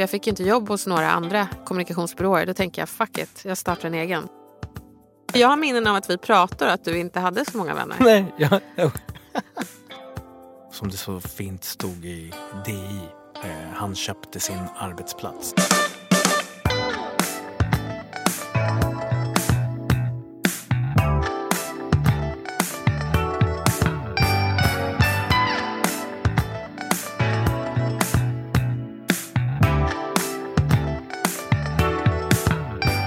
[0.00, 2.46] För jag fick inte jobb hos några andra kommunikationsbyråer.
[2.46, 4.28] Då tänker jag fuck it, jag startar en egen.
[5.32, 7.96] Jag har minnen av att vi pratade och att du inte hade så många vänner.
[8.00, 8.90] Nej, ja, ja.
[10.72, 12.32] Som det så fint stod i
[12.64, 13.00] DI.
[13.44, 15.54] Eh, han köpte sin arbetsplats.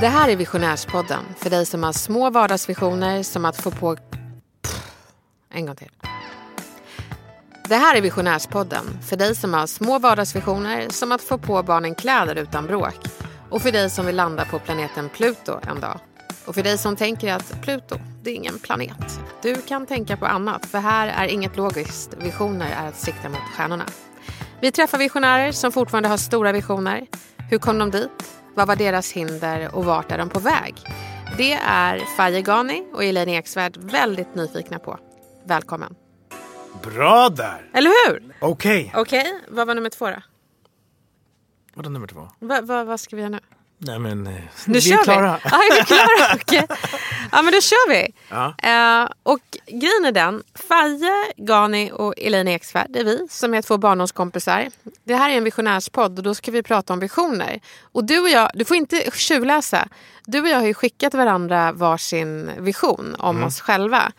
[0.03, 3.95] Det här är Visionärspodden för dig som har små vardagsvisioner som att få på...
[4.61, 4.93] Pff,
[5.49, 5.91] en gång till.
[7.69, 11.95] Det här är Visionärspodden för dig som har små vardagsvisioner som att få på barnen
[11.95, 12.95] kläder utan bråk.
[13.49, 15.99] Och för dig som vill landa på planeten Pluto en dag.
[16.45, 19.19] Och för dig som tänker att Pluto, det är ingen planet.
[19.41, 22.13] Du kan tänka på annat för här är inget logiskt.
[22.19, 23.85] Visioner är att sikta mot stjärnorna.
[24.61, 27.07] Vi träffar visionärer som fortfarande har stora visioner.
[27.49, 28.42] Hur kom de dit?
[28.55, 30.75] Vad var deras hinder och vart är de på väg?
[31.37, 34.99] Det är Faye Gani och Elaine Eksvärd väldigt nyfikna på.
[35.45, 35.95] Välkommen.
[36.83, 37.69] Bra där!
[37.73, 38.33] Eller hur?
[38.39, 38.91] Okej.
[38.95, 40.21] Okej, vad var nummer två då?
[41.73, 42.27] Vadå nummer två?
[42.39, 43.39] Va, va, vad ska vi göra nu?
[43.85, 44.33] Nej men, eh,
[44.65, 45.39] Nu vi kör är klara.
[45.43, 45.49] vi!
[45.51, 46.35] Ja, är vi klara?
[46.41, 46.67] Okej.
[47.31, 48.13] Ja, men då kör vi.
[48.29, 48.45] Ja.
[49.03, 53.61] Eh, och grejen är den, Faye, Gani och Elaine Eksvärd, det är vi som är
[53.61, 54.67] två barndomskompisar.
[55.03, 57.59] Det här är en visionärspodd och då ska vi prata om visioner.
[57.81, 59.87] Och du och jag, du får inte tjuvläsa.
[60.25, 63.47] Du och jag har ju skickat varandra varsin vision om Mm.
[63.47, 64.11] oss själva.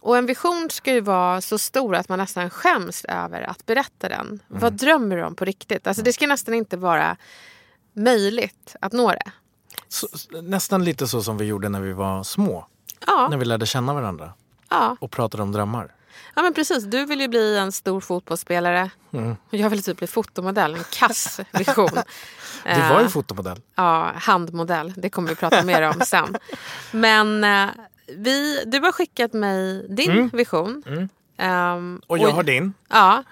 [0.00, 4.08] Och en vision ska ju vara så stor att man nästan skäms över att berätta
[4.08, 4.26] den.
[4.26, 4.40] Mm.
[4.48, 5.86] Vad drömmer du om på riktigt?
[5.86, 7.16] Alltså det ska nästan inte vara
[7.96, 9.30] möjligt att nå det.
[9.88, 10.06] Så,
[10.42, 12.66] nästan lite så som vi gjorde när vi var små.
[13.06, 14.32] Ja, När vi lärde känna varandra
[14.70, 14.96] ja.
[15.00, 15.94] och pratade om drömmar.
[16.34, 16.84] ja men precis.
[16.84, 18.90] Du vill ju bli en stor fotbollsspelare.
[19.12, 19.30] Mm.
[19.30, 20.74] Och jag vill typ bli fotomodell.
[20.74, 21.88] En kass vision.
[22.64, 23.60] Du var ju Eh, fotomodell.
[23.74, 24.92] Ja, handmodell.
[24.96, 26.36] Det kommer vi prata mer om sen.
[26.92, 27.66] Men eh,
[28.16, 30.28] vi, du har skickat mig din Mm.
[30.32, 30.82] vision.
[31.36, 32.74] Ehm, Och jag har din.
[32.88, 33.22] Ja.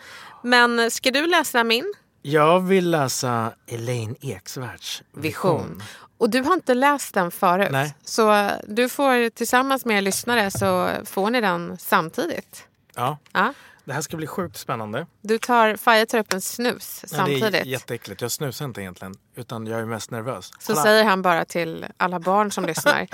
[0.43, 1.95] Men ska du läsa min
[2.27, 5.62] Jag vill läsa Elaine Eksvärds vision?
[5.62, 5.83] vision.
[6.19, 7.69] Och du har inte läst den förut.
[7.73, 7.95] Nej.
[8.05, 12.65] Så du får tillsammans med er lyssnare så får ni den samtidigt.
[12.95, 13.53] Ja, Ja.
[13.84, 15.07] det här ska bli sjukt spännande.
[15.21, 17.55] Du tar, Faye tar upp en snus det samtidigt.
[17.55, 18.21] är jätteäckligt.
[18.21, 19.15] Jag snusar inte egentligen.
[19.34, 20.47] Utan jag är mest nervös.
[20.59, 20.83] Så Kolla.
[20.83, 23.07] säger han bara till alla barn som lyssnar.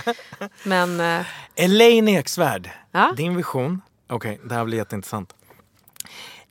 [0.69, 3.13] Men eh, Elaine Eksvärd, Ja.
[3.17, 3.81] din vision.
[4.09, 5.35] Okej, det här blir jätteintressant.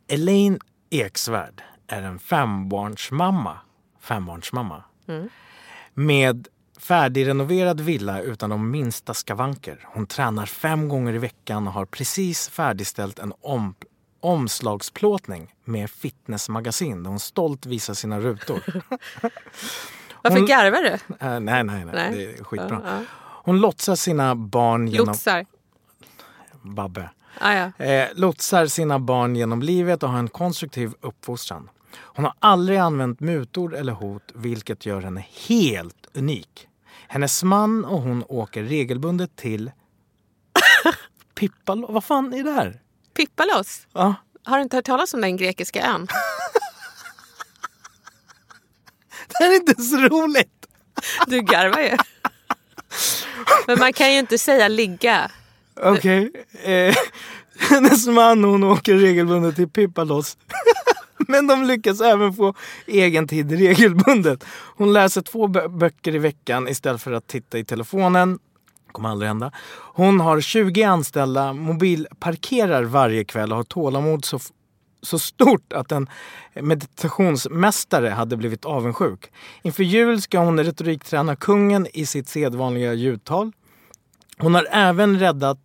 [0.07, 0.59] Elaine
[0.89, 3.57] Eksvärd är en fembarnsmamma.
[3.99, 4.83] Fembarnsmamma.
[5.07, 5.29] Mm.
[5.93, 6.47] Med
[6.79, 9.87] färdigrenoverad villa utan de minsta skavanker.
[9.93, 13.75] Hon tränar fem gånger i veckan och har precis färdigställt en om,
[14.19, 18.61] omslagsplåtning med fitnessmagasin där hon stolt visar sina rutor.
[20.21, 21.15] varför Hon- garvar du?
[21.25, 22.11] Äh, nej, nej, nej, Nej.
[22.15, 22.81] det är skitbra.
[22.85, 23.05] Ja, ja.
[23.43, 25.07] Hon lotsar sina barn genom...
[25.07, 25.45] Lotsar.
[26.61, 27.09] Babbe.
[27.39, 27.85] Ah, ja.
[27.85, 31.69] Eh, lotsar sina barn genom livet och har en konstruktiv uppfostran.
[31.95, 36.67] Hon har aldrig använt mutor eller hot vilket gör henne helt unik.
[37.07, 39.71] Hennes man och hon åker regelbundet till
[41.35, 41.91] Pippalo.
[41.91, 42.81] Vad fan är det här?
[43.13, 43.87] Pippalos.
[43.93, 44.15] Ja.
[44.43, 46.07] Har du inte hört talas om den grekiska ön?
[49.27, 50.67] Det här är inte så roligt.
[51.27, 51.97] Du garvar ju.
[53.67, 55.31] Men man kan ju inte säga ligga.
[55.81, 56.31] Okej.
[56.63, 56.95] Eh,
[57.69, 60.37] hennes man och hon åker regelbundet till Pippalos.
[61.27, 62.53] Men de lyckas även få
[62.87, 64.45] egen tid regelbundet.
[64.77, 68.39] Hon läser två bö- böcker i veckan istället för att titta i telefonen.
[68.91, 69.51] kommer aldrig hända.
[69.93, 74.39] Hon har 20 anställda, mobilparkerar varje kväll och har tålamod så,
[75.01, 76.07] så stort att en
[76.61, 79.31] meditationsmästare hade blivit avundsjuk.
[79.61, 83.51] Inför jul ska hon retorikträna kungen i sitt sedvanliga ljudtal.
[84.37, 85.59] Hon har även räddat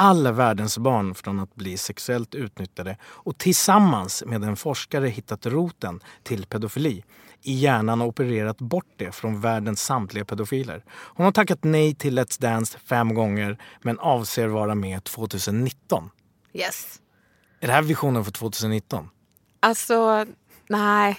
[0.00, 6.00] alla världens barn från att bli sexuellt utnyttjade och tillsammans med en forskare hittat roten
[6.22, 7.04] till pedofili
[7.42, 10.84] i hjärnan och opererat bort det från världens samtliga pedofiler.
[10.90, 16.10] Hon har tackat nej till Let's Dance fem gånger men avser vara med 2019.
[16.52, 17.00] Yes.
[17.60, 19.08] Är det här visionen för 2019?
[19.60, 20.26] Alltså,
[20.68, 21.18] nej.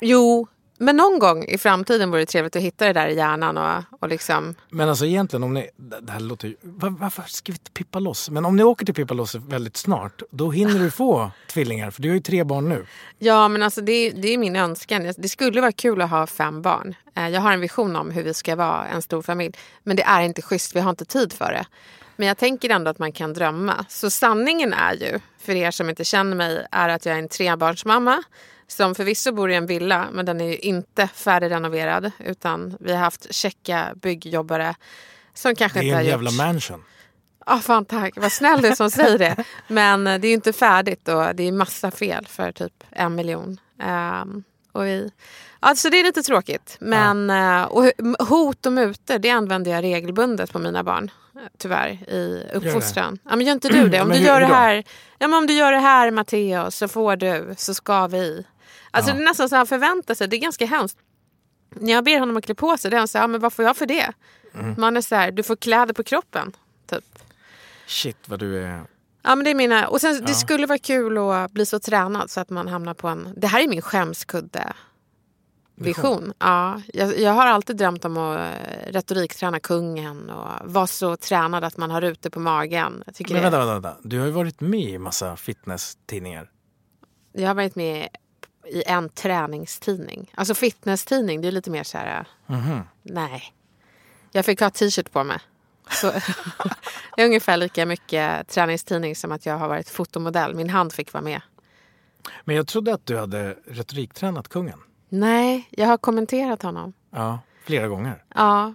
[0.00, 0.46] Jo,
[0.78, 3.82] men någon gång i framtiden vore det trevligt att hitta det där i hjärnan och,
[4.00, 4.54] och liksom...
[4.70, 5.70] Men alltså egentligen om ni...
[5.76, 6.56] Det här låter ju...
[6.60, 8.30] var, Varför ska vi inte pippa loss?
[8.30, 11.90] Men om ni åker till Pippa loss väldigt snart, då hinner du få tvillingar.
[11.90, 12.86] För du har ju tre barn nu.
[13.18, 15.12] Ja, men alltså det, det är min önskan.
[15.18, 16.94] Det skulle vara kul att ha fem barn.
[17.16, 19.54] Eh, Jag har en vision om hur vi ska vara en stor familj.
[19.82, 21.66] Men det är inte schysst, vi har inte tid för det.
[22.16, 23.86] Men jag tänker ändå att man kan drömma.
[23.88, 27.28] Så sanningen är ju, för er som inte känner mig, är att jag är en
[27.28, 28.22] trebarnsmamma
[28.68, 32.10] som förvisso bor i en villa, men den är ju inte färdigrenoverad.
[32.18, 34.74] Utan vi har haft checka byggjobbare
[35.34, 36.12] som kanske Det är inte har en gjort...
[36.12, 36.84] jävla mansion.
[37.46, 38.14] Ja, fan tack.
[38.16, 39.44] Vad snäll du är som säger det.
[39.68, 43.14] Men eh, det är ju inte färdigt och det är massa fel för typ en
[43.14, 43.60] miljon.
[43.82, 45.10] Ehm, och vi,
[45.60, 46.76] alltså det är lite tråkigt.
[46.80, 51.10] Men eh, och hot och mutor det använder jag regelbundet på mina barn.
[51.58, 53.18] Tyvärr i uppfostran.
[53.24, 54.04] Ja, men gör inte du det?
[54.04, 54.84] Du, gör det här,
[55.18, 58.44] ja, men om du gör det här Matteo så får du, så ska vi.
[58.90, 59.16] Alltså Ja.
[59.16, 60.28] det är nästan så han förväntar sig.
[60.28, 60.98] Det är ganska hemskt.
[61.70, 63.40] När jag ber honom att klä på sig, det är han så här, ja, men
[63.40, 64.12] vad får jag för det?
[64.54, 64.74] Mm.
[64.78, 66.52] Man är så här, du får kläder på kroppen.
[66.86, 67.04] Typ.
[67.86, 68.82] Shit vad du är...
[69.22, 69.88] Ja, men det är mina.
[69.88, 73.08] Och sen, det skulle vara kul att bli så tränad så att man hamnar på
[73.08, 73.34] en...
[73.36, 74.72] Det här är min skämskudde.
[75.74, 76.32] Vision.
[76.38, 81.64] Ja, jag, jag har alltid drömt om att eh, retorikträna kungen och vara så tränad
[81.64, 83.04] att man har rutor på magen.
[83.28, 83.96] Men vänta, vänta, vänta.
[84.02, 86.50] Du har ju varit med i massa fitness-tidningar.
[87.32, 88.08] jag har varit med
[88.70, 90.30] i en träningstidning.
[90.34, 92.26] Alltså fitnesstidning, det är lite mer så här...
[92.46, 92.80] Mhm.
[93.02, 93.54] Nej.
[94.32, 95.38] Jag fick ha t-shirt på mig.
[95.90, 96.10] Så,
[97.16, 100.54] det är ungefär lika mycket träningstidning som att jag har varit fotomodell.
[100.54, 101.40] Min hand fick vara med.
[102.44, 104.78] Men jag trodde att du hade retoriktränat kungen.
[105.08, 106.92] Nej, jag har kommenterat honom.
[107.10, 108.24] Ja, flera gånger.
[108.34, 108.74] Ja,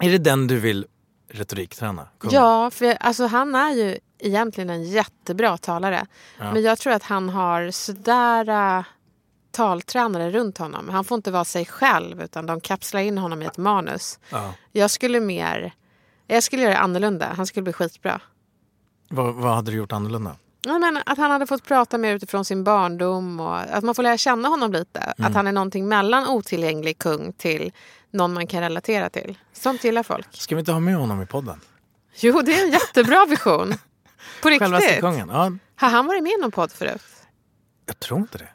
[0.00, 0.86] Är det den du vill
[1.28, 2.08] retorikträna?
[2.18, 2.34] Kungen?
[2.34, 6.06] ja för alltså, han är ju egentligen en jättebra talare.
[6.38, 6.52] Ja.
[6.52, 8.48] Men jag tror att han har sådär
[8.78, 8.84] äh,
[9.54, 10.88] taltränare runt honom.
[10.88, 14.18] Han får inte vara sig själv utan de kapslar in honom i ett manus.
[14.30, 14.54] Ja.
[14.72, 15.72] Jag skulle mer...
[16.26, 17.32] Jag skulle göra det annorlunda.
[17.36, 18.20] Han skulle bli skitbra.
[19.10, 20.36] Vad, vad hade du gjort annorlunda?
[20.66, 24.02] Ja, men att han hade fått prata mer utifrån sin barndom och att man får
[24.02, 25.00] lära känna honom lite.
[25.00, 25.30] Mm.
[25.30, 27.72] Att han är någonting mellan otillgänglig kung till
[28.10, 29.38] någon man kan relatera till.
[29.52, 30.26] Sånt gillar folk.
[30.30, 31.60] Ska vi inte ha med honom i podden?
[32.16, 33.74] Jo, det är en jättebra vision.
[34.42, 35.00] På Självaste riktigt.
[35.00, 35.28] kungen?
[35.28, 37.02] Ja, Har han varit med i någon podd förut?
[37.86, 38.48] jag tror inte det.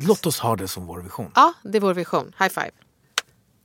[0.00, 1.30] Låt oss ha det som vår vision.
[1.34, 2.32] Ja, det är vår vision.
[2.38, 2.70] High five.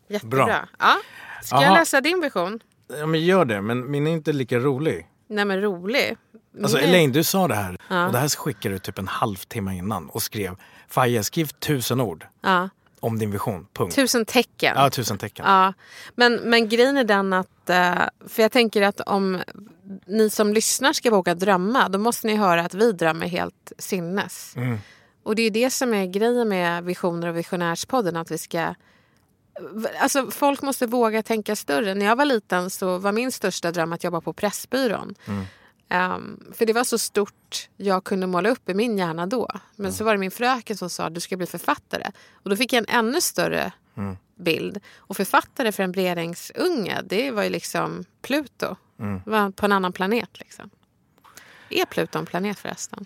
[0.09, 0.45] Jättebra.
[0.45, 0.67] Bra.
[0.79, 0.97] Ja.
[1.43, 1.73] Ska jag Aha.
[1.75, 2.59] läsa din vision?
[2.99, 5.07] Ja, men gör det, men min är inte lika rolig.
[5.27, 6.17] Nej men rolig.
[6.63, 8.05] Alltså är- Elaine, du sa det här Ja.
[8.05, 10.55] och det här skickade du typ en halvtimme innan och skrev
[10.87, 12.69] Faye, skriv tusen ord Ja.
[12.99, 13.67] om din vision.
[13.73, 13.95] Punkt.
[13.95, 14.73] Tusen tecken.
[14.77, 15.45] Ja, tusen tecken.
[15.47, 15.73] Ja,
[16.15, 17.95] men, men grejen är den att, eh,
[18.27, 19.39] för jag tänker att om
[20.05, 24.55] ni som lyssnar ska våga drömma, då måste ni höra att vi drömmer helt sinnes.
[24.55, 24.77] Mm.
[25.23, 28.75] Och det är det som är grejen med Visioner och Visionärspodden, att vi ska...
[29.99, 31.93] Alltså folk måste våga tänka större.
[31.93, 35.15] När jag var liten så var min största dröm att jobba på Pressbyrån.
[35.89, 39.47] Ehm, för det var så stort jag kunde måla upp i min hjärna då.
[39.75, 42.11] Men så var det min fröken som sa att du ska bli författare.
[42.33, 43.71] Och då fick jag en ännu större
[44.35, 44.79] bild.
[44.97, 48.75] Och författare för en beredningsunge, det var ju liksom Pluto.
[49.25, 50.69] Det var på en annan planet liksom.
[51.71, 53.05] Är Pluto en planet förresten?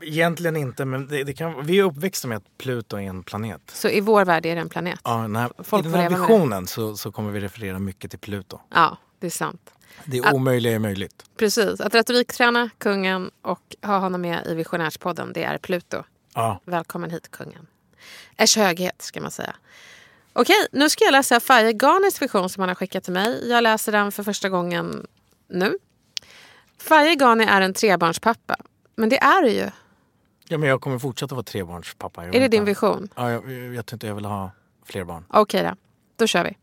[0.00, 3.60] Egentligen inte, men det, det kan, vi är uppväxta med att Pluto är en planet.
[3.66, 5.00] Så i vår värld är det en planet?
[5.04, 8.20] Ja, den här, Folk I den här visionen så, så kommer vi referera mycket till
[8.20, 8.60] Pluto.
[8.74, 9.70] Ja, det är sant.
[10.04, 11.24] Det omöjliga är möjligt.
[11.36, 11.80] Precis.
[11.80, 16.02] Att retorikträna kungen och ha honom med i Visionärspodden, det är Pluto.
[16.34, 16.60] Ja.
[16.64, 17.66] Välkommen hit kungen.
[18.36, 19.56] Ers höghet ska man säga.
[20.32, 23.48] Okej, nu ska jag läsa Faye Ganis vision som han har skickat till mig.
[23.48, 25.06] Jag läser den för första gången
[25.48, 25.78] nu.
[26.82, 28.56] Faye Gani är en trebarnspappa.
[28.96, 29.70] Men det är du ju.
[30.48, 32.24] ja, men jag kommer fortsätta vara trebarnspappa.
[32.24, 33.08] Jag Är det din vision?
[33.14, 34.50] Ja, jag, jag inte jag vill ha
[34.86, 35.24] fler barn.
[35.28, 35.74] Okej då,
[36.16, 36.56] då kör vi.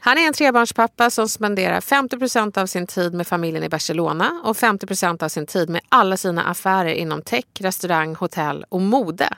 [0.00, 4.56] Han är en trebarnspappa som spenderar 50% av sin tid med familjen i Barcelona och
[4.56, 9.28] 50% av sin tid med alla sina affärer inom tech, restaurang, hotell och mode.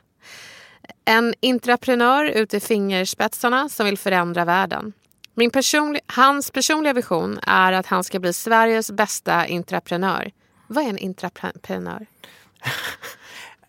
[1.04, 4.92] En intraprenör ut i fingerspetsarna som vill förändra världen.
[5.38, 10.30] Min personlig, hans personliga vision är att han ska bli Sveriges bästa intraprenör.
[10.66, 12.06] Vad är en intraprenör?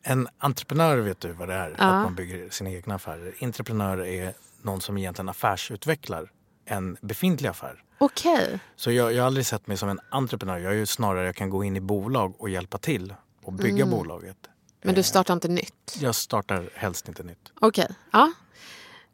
[0.04, 1.70] En entreprenör vet du vad det är?
[1.70, 1.76] Ja.
[1.86, 3.34] Att man bygger sina egna affärer.
[3.42, 6.32] Entreprenör är någon som egentligen affärsutvecklar
[6.66, 7.84] en befintlig affär.
[7.98, 8.60] Okej.
[8.76, 10.58] Så jag, jag har aldrig sett mig som en entreprenör.
[10.58, 13.84] Jag är ju snarare, jag kan gå in i bolag och hjälpa till och bygga
[13.84, 13.90] Mm.
[13.90, 14.38] bolaget.
[14.84, 15.98] Men du startar inte nytt?
[16.00, 17.52] Jag startar helst inte nytt.
[17.62, 17.88] Okej.
[18.12, 18.32] Ja.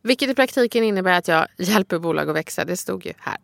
[0.05, 2.65] Vilket i praktiken innebär att jag hjälper bolag att växa.
[2.65, 3.37] Det stod ju här.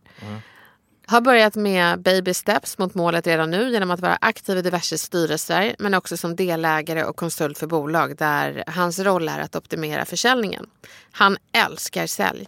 [1.05, 4.97] Har börjat med baby steps mot målet redan nu genom att vara aktiv i diverse
[4.97, 10.05] styrelser men också som delägare och konsult för bolag där hans roll är att optimera
[10.05, 10.69] försäljningen.
[11.11, 12.47] Han älskar sälj.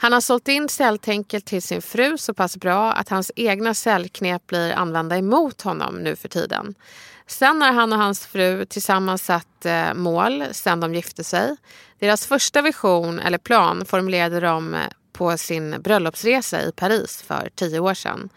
[0.00, 4.46] Han har sålt in säljtänket till sin fru så pass bra att hans egna säljknep
[4.46, 6.74] blir använda emot honom nu för tiden.
[7.26, 11.56] Sen har han och hans fru tillsammans satt eh, mål sen de gifte sig.
[11.98, 14.80] Deras första vision eller plan formulerade de eh,
[15.12, 18.28] på sin bröllopsresa i Paris för tio år sedan.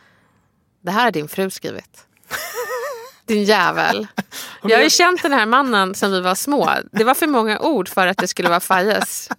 [0.82, 2.08] Det här har din fru skrivit.
[3.26, 4.08] Din jävel.
[4.64, 6.70] Jag har ju känt den här mannen sedan vi var små.
[6.92, 9.30] Det var för många ord för att det skulle vara Fajes.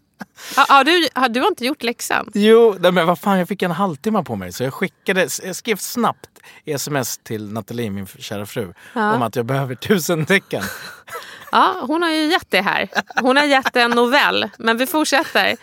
[0.57, 2.31] Har, har, du, har du inte gjort läxan?
[2.35, 5.77] Jo, men vad fan, jag fick en halvtimme på mig så jag skickade, jag skrev
[5.77, 6.29] snabbt
[6.65, 9.13] sms till Nathalie, min kära fru, Ja.
[9.15, 10.63] om att jag behöver tusen tecken.
[11.53, 12.89] Ja, hon har ju gett det här.
[13.21, 15.57] Hon har gett en novell, men vi fortsätter.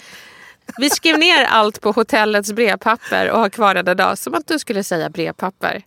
[0.78, 4.18] Vi skrev ner allt på hotellets brevpapper och har kvar det idag.
[4.18, 5.84] Som att du skulle säga brevpapper.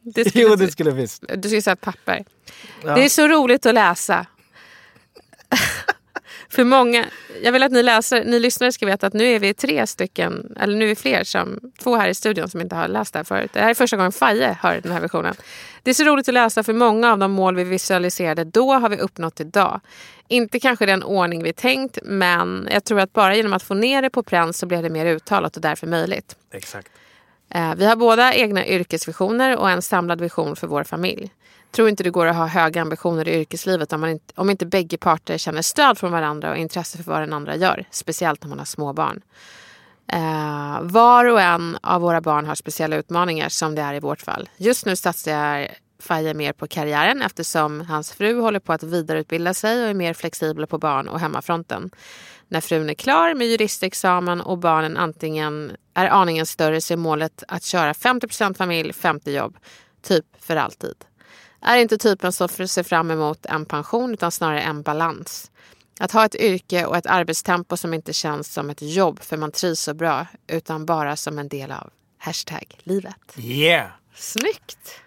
[0.00, 1.24] Det skulle, Jo, det skulle visst.
[1.36, 2.24] Du skulle säga papper.
[2.84, 2.94] Ja.
[2.94, 4.26] Det är så roligt att läsa.
[6.62, 7.04] För många,
[7.42, 10.56] jag vill att ni, läser, ni lyssnare ska veta att nu är vi tre stycken,
[10.60, 13.18] eller nu är vi fler, som, två här i studion som inte har läst det
[13.18, 13.50] här förut.
[13.52, 15.34] Det här är första gången Faye hör den här versionen.
[15.82, 18.88] Det är så roligt att läsa för många av de mål vi visualiserade då har
[18.88, 19.80] vi uppnått idag.
[20.28, 24.02] Inte kanske den ordning vi tänkt, men jag tror att bara genom att få ner
[24.02, 26.36] det på pränt så blev det mer uttalat och därför möjligt.
[26.52, 26.88] Exakt.
[27.54, 31.30] Eh, Vi har båda egna yrkesvisioner och en samlad vision för vår familj.
[31.72, 34.66] Tror inte det går att ha höga ambitioner i yrkeslivet om, man inte, om inte
[34.66, 37.84] bägge parter känner stöd från varandra och intresse för vad den andra gör.
[37.90, 39.22] Speciellt när man har små barn.
[40.12, 44.22] Eh, var och en av våra barn har speciella utmaningar som det är i vårt
[44.22, 44.48] fall.
[44.56, 45.68] Just nu satsar
[46.02, 50.14] Faye mer på karriären eftersom hans fru håller på att vidareutbilda sig och är mer
[50.14, 51.90] flexibel på barn och hemmafronten.
[52.48, 57.44] När frun är klar med juristexamen och barnen antingen är aningen större så är målet
[57.48, 59.56] att köra 50% familj, 50 jobb.
[60.02, 60.94] Typ för alltid.
[61.62, 65.50] Är inte typen som ser fram emot en pension utan snarare en balans.
[66.00, 69.52] Att ha ett yrke och ett arbetstempo som inte känns som ett jobb för man
[69.52, 73.16] trivs så bra utan bara som en del av hashtag livet.
[73.36, 73.90] Yeah!
[74.14, 75.00] Snyggt!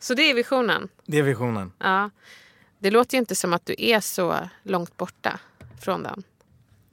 [0.00, 0.88] Så det är visionen.
[1.06, 1.72] Det är visionen.
[1.78, 2.10] Ja.
[2.78, 5.40] Det låter ju inte som att du är så långt borta
[5.80, 6.22] från den.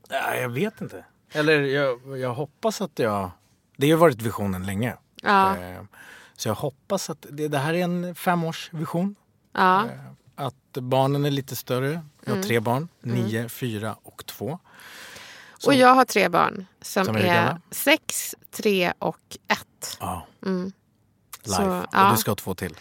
[0.09, 1.05] Ja, jag vet inte.
[1.31, 3.31] Eller jag, jag hoppas att jag...
[3.77, 4.95] Det har ju varit visionen länge.
[5.21, 5.57] Ja.
[5.57, 5.81] Eh,
[6.37, 9.15] Så jag hoppas att det, det här är en femårsvision.
[9.53, 9.85] Ja.
[9.85, 9.91] Eh,
[10.35, 11.87] Att barnen är lite större.
[12.19, 12.37] Jag Mm.
[12.39, 12.87] har tre barn.
[13.01, 14.59] Nio, fyra och två.
[15.65, 19.97] Och jag har tre barn som, Som är är sex, tre och ett.
[19.99, 20.27] Ja.
[20.45, 20.71] Mm.
[21.43, 21.55] Life.
[21.55, 22.05] Så, ja.
[22.09, 22.75] Och du ska ha två till.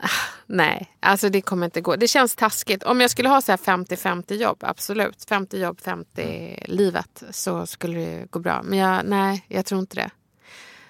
[0.46, 1.96] Nej, alltså det kommer inte gå.
[1.96, 2.82] Det känns taskigt.
[2.82, 5.24] Om jag skulle ha så här 50-50 jobb, absolut.
[5.24, 8.62] 50 jobb, 50 livet, så skulle det gå bra.
[8.62, 10.10] Men jag, nej, jag tror inte det.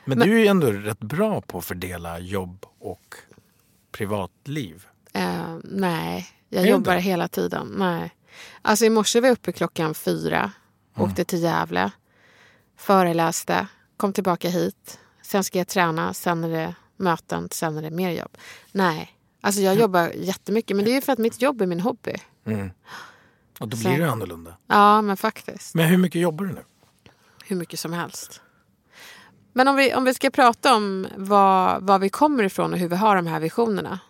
[0.07, 3.15] Men, du är ju ändå rätt bra på att fördela jobb och
[3.93, 4.87] privatliv.
[5.13, 7.03] Eh, nej, jag Är jobbar inte?
[7.09, 7.75] hela tiden.
[7.79, 8.11] Nej.
[8.63, 10.53] Alltså i morse var jag uppe klockan fyra,
[10.97, 11.09] Mm.
[11.11, 11.91] åkte till Gävle,
[12.77, 14.99] föreläste, kom tillbaka hit.
[15.23, 18.37] Sen ska jag träna, sen är det möten, sen är det mer jobb.
[18.73, 20.77] Nej, alltså jag jobbar jättemycket.
[20.77, 22.15] Men det är ju för att mitt jobb är min hobby.
[23.61, 24.57] Och då Så- blir det annorlunda.
[24.67, 25.75] Ja, men faktiskt.
[25.75, 26.63] Men hur mycket jobbar du nu?
[27.49, 28.41] hur mycket som helst.
[29.57, 32.89] Men om vi, om vi ska prata om var, var vi kommer ifrån och hur
[32.89, 34.01] vi har de här visionerna.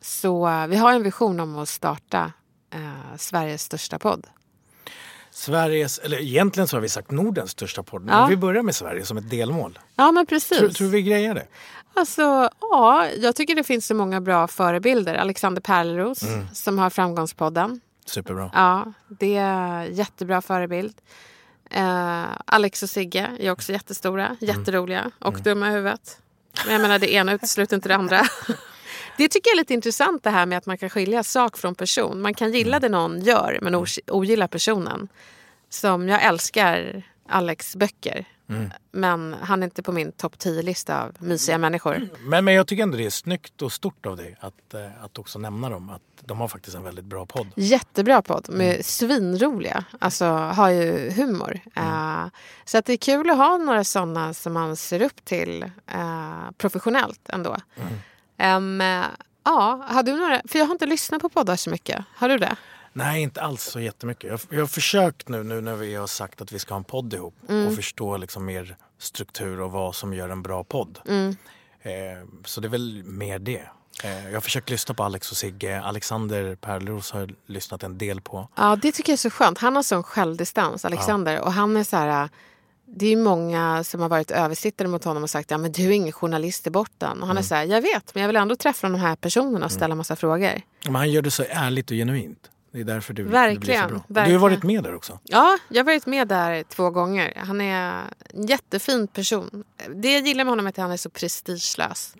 [0.00, 2.32] Så eh, vi har en vision om att starta
[2.74, 4.26] eh, Sveriges största podd.
[5.30, 8.02] Sveriges, eller egentligen så har vi sagt Nordens största podd.
[8.08, 8.20] Ja.
[8.20, 9.78] Men vi börjar med Sverige som ett delmål.
[9.96, 10.58] Ja, men precis.
[10.58, 11.46] Tror, tror vi grejer det?
[11.94, 15.14] Alltså, ja, jag tycker det finns så många bra förebilder.
[15.14, 17.80] Alexander Pärleros som har Framgångspodden.
[18.06, 18.50] Superbra.
[18.54, 20.94] Ja, det är jättebra förebild.
[21.74, 26.18] Eh, Alex och Sigge är också jättestora, jätteroliga och dumma i huvudet.
[26.64, 28.22] Men jag menar, det ena utesluter inte det andra.
[29.16, 31.74] Det tycker jag är lite intressant det här med att man kan skilja sak från
[31.74, 32.22] person.
[32.22, 35.08] Man kan gilla det någon gör men og- ogilla personen.
[35.68, 38.24] Som jag älskar Alex böcker.
[38.92, 42.08] Men han är inte på min topp 10-lista av mysiga människor.
[42.20, 45.18] Men, men jag tycker ändå det är snyggt och stort av dig att, eh, att
[45.18, 45.90] också nämna dem.
[45.90, 47.46] Att de har faktiskt en väldigt bra podd.
[47.56, 48.46] Jättebra podd.
[48.50, 49.84] Med svinroliga.
[49.98, 51.60] Alltså har ju humor.
[51.76, 52.26] Eh,
[52.64, 56.50] så att det är kul att ha några sådana som man ser upp till eh,
[56.56, 57.56] professionellt ändå.
[58.36, 59.04] Em, eh,
[59.44, 60.40] ja, har du några?
[60.48, 62.04] För jag har inte lyssnat på poddar så mycket.
[62.14, 62.56] Har du det?
[62.96, 64.30] Nej, inte alls så jättemycket.
[64.30, 66.84] Jag, jag har försökt nu, nu när vi har sagt att vi ska ha en
[66.84, 67.34] podd ihop
[67.68, 70.98] och förstå liksom mer struktur och vad som gör en bra podd.
[71.82, 71.92] Eh,
[72.44, 73.62] så det är väl mer det.
[74.04, 75.82] Eh, jag har försökt lyssna på Alex och Sigge.
[75.82, 78.48] Alexander Perleros har jag lyssnat en del på.
[78.54, 79.58] Ja, det tycker jag är så skönt.
[79.58, 81.40] Han har sån självdistans, Alexander.
[81.40, 82.28] Och han är så här...
[82.86, 85.90] det är många som har varit översittare mot honom och sagt ja men du är
[85.90, 87.22] ingen journalist i botten.
[87.22, 89.66] Och han är så här, jag vet men jag vill ändå träffa de här personerna
[89.66, 90.60] och ställa massa frågor.
[90.84, 92.50] Men han gör det så ärligt och genuint.
[92.74, 93.96] Det är därför det, det Verkligen, blir så bra.
[93.96, 94.40] Och Du har verkligen.
[94.40, 95.18] varit med där också.
[95.24, 97.32] Ja, jag har varit med där två gånger.
[97.36, 98.02] Han är
[98.34, 99.64] en jättefin person.
[99.94, 102.14] Det jag gillar med honom är att han är så prestigelös.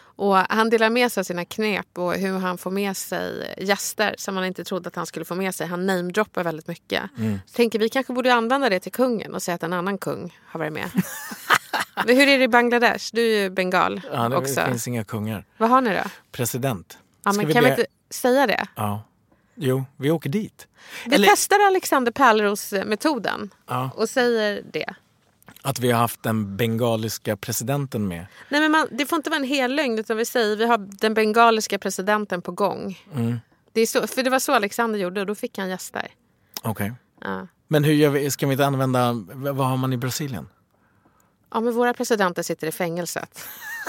[0.00, 4.14] Och han delar med sig av sina knep och hur han får med sig gäster
[4.18, 5.66] som man inte trodde att han skulle få med sig.
[5.66, 7.02] Han namedroppar väldigt mycket.
[7.46, 10.38] Så tänker vi kanske borde använda det till kungen och säga att en annan kung
[10.46, 10.90] har varit med.
[12.06, 13.10] Hur är det i Bangladesh?
[13.12, 14.64] Du är ju bengal Ja, det också.
[14.64, 15.44] finns inga kungar.
[15.58, 16.02] Vad har ni då?
[16.32, 16.98] President.
[17.24, 18.66] Ja, men kan be- vi inte säga det?
[18.76, 19.04] Ja.
[19.60, 20.68] Jo, vi åker dit.
[21.06, 23.90] Vi Eller- testar Alexander Pärleros-metoden Ja.
[23.94, 24.94] och säger det.
[25.62, 28.26] Att vi har haft den bengaliska presidenten med.
[28.48, 30.78] Nej, men man, det får inte vara en hel lögn utan vi säger vi har
[30.78, 32.98] den bengaliska presidenten på gång.
[33.14, 33.40] Mm.
[33.72, 36.08] Det är så, för det var så Alexander gjorde och då fick han gäster.
[36.62, 36.92] Okej.
[37.20, 37.46] Ja.
[37.68, 38.30] Men hur gör vi?
[38.30, 39.12] Ska vi inte använda...
[39.34, 40.48] Vad har man i Brasilien?
[41.54, 43.44] ja, men våra presidenter sitter i fängelset.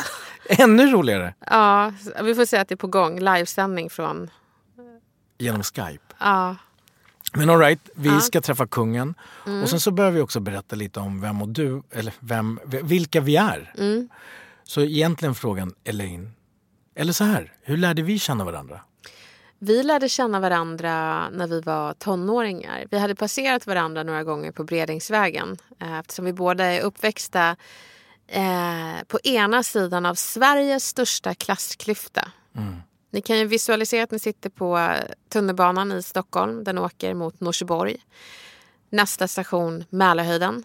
[0.49, 1.33] Ännu roligare!
[1.39, 3.19] Ja, vi får säga att det är på gång.
[3.19, 4.29] Livesändning från...
[5.39, 6.03] Genom Skype.
[6.19, 6.55] Ja,
[7.33, 8.11] Men all right, vi Ja.
[8.11, 8.21] Mm.
[8.21, 9.13] ska träffa kungen.
[9.63, 13.21] Och sen så behöver vi också berätta lite om vem och du, eller vem, vilka
[13.21, 13.73] vi är.
[13.77, 14.09] Mm.
[14.63, 16.31] Så egentligen frågan, Elaine.
[16.95, 18.81] Eller så här, hur lärde vi känna varandra?
[19.59, 22.85] Vi lärde känna varandra när vi var tonåringar.
[22.91, 27.55] Vi hade passerat varandra några gånger på Bredingsvägen eh, eftersom vi båda är uppväxta
[28.27, 32.31] eh, på ena sidan av Sveriges största klassklyfta.
[33.09, 34.93] Ni kan ju visualisera att ni sitter på
[35.29, 36.63] tunnelbanan i Stockholm.
[36.63, 37.95] Den åker mot Norsborg.
[38.89, 40.63] Nästa station Mälarhöjden.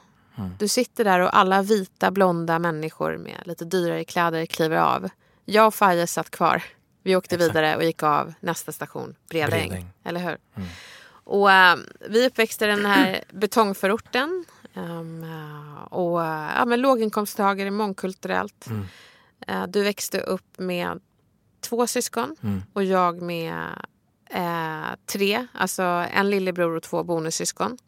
[0.58, 5.08] Du sitter där och alla vita blonda människor med lite dyrare kläder kliver av.
[5.44, 6.62] Jag och Faye satt kvar.
[7.02, 9.68] Vi åkte vidare och gick av nästa station Bredäng.
[9.68, 9.90] Bredäng.
[10.04, 10.38] Eller hur?
[11.24, 11.76] Och eh,
[12.08, 14.44] vi uppväxte i den här betongförorten.
[14.74, 18.66] Um, eh, och eh, ja, men låginkomsttagare, mångkulturellt.
[19.46, 21.00] Eh, du växte upp med
[21.64, 22.36] två syskon
[22.72, 23.68] och jag med
[24.30, 25.46] eh, tre.
[25.52, 27.78] Alltså en lillebror och två bonussyskon.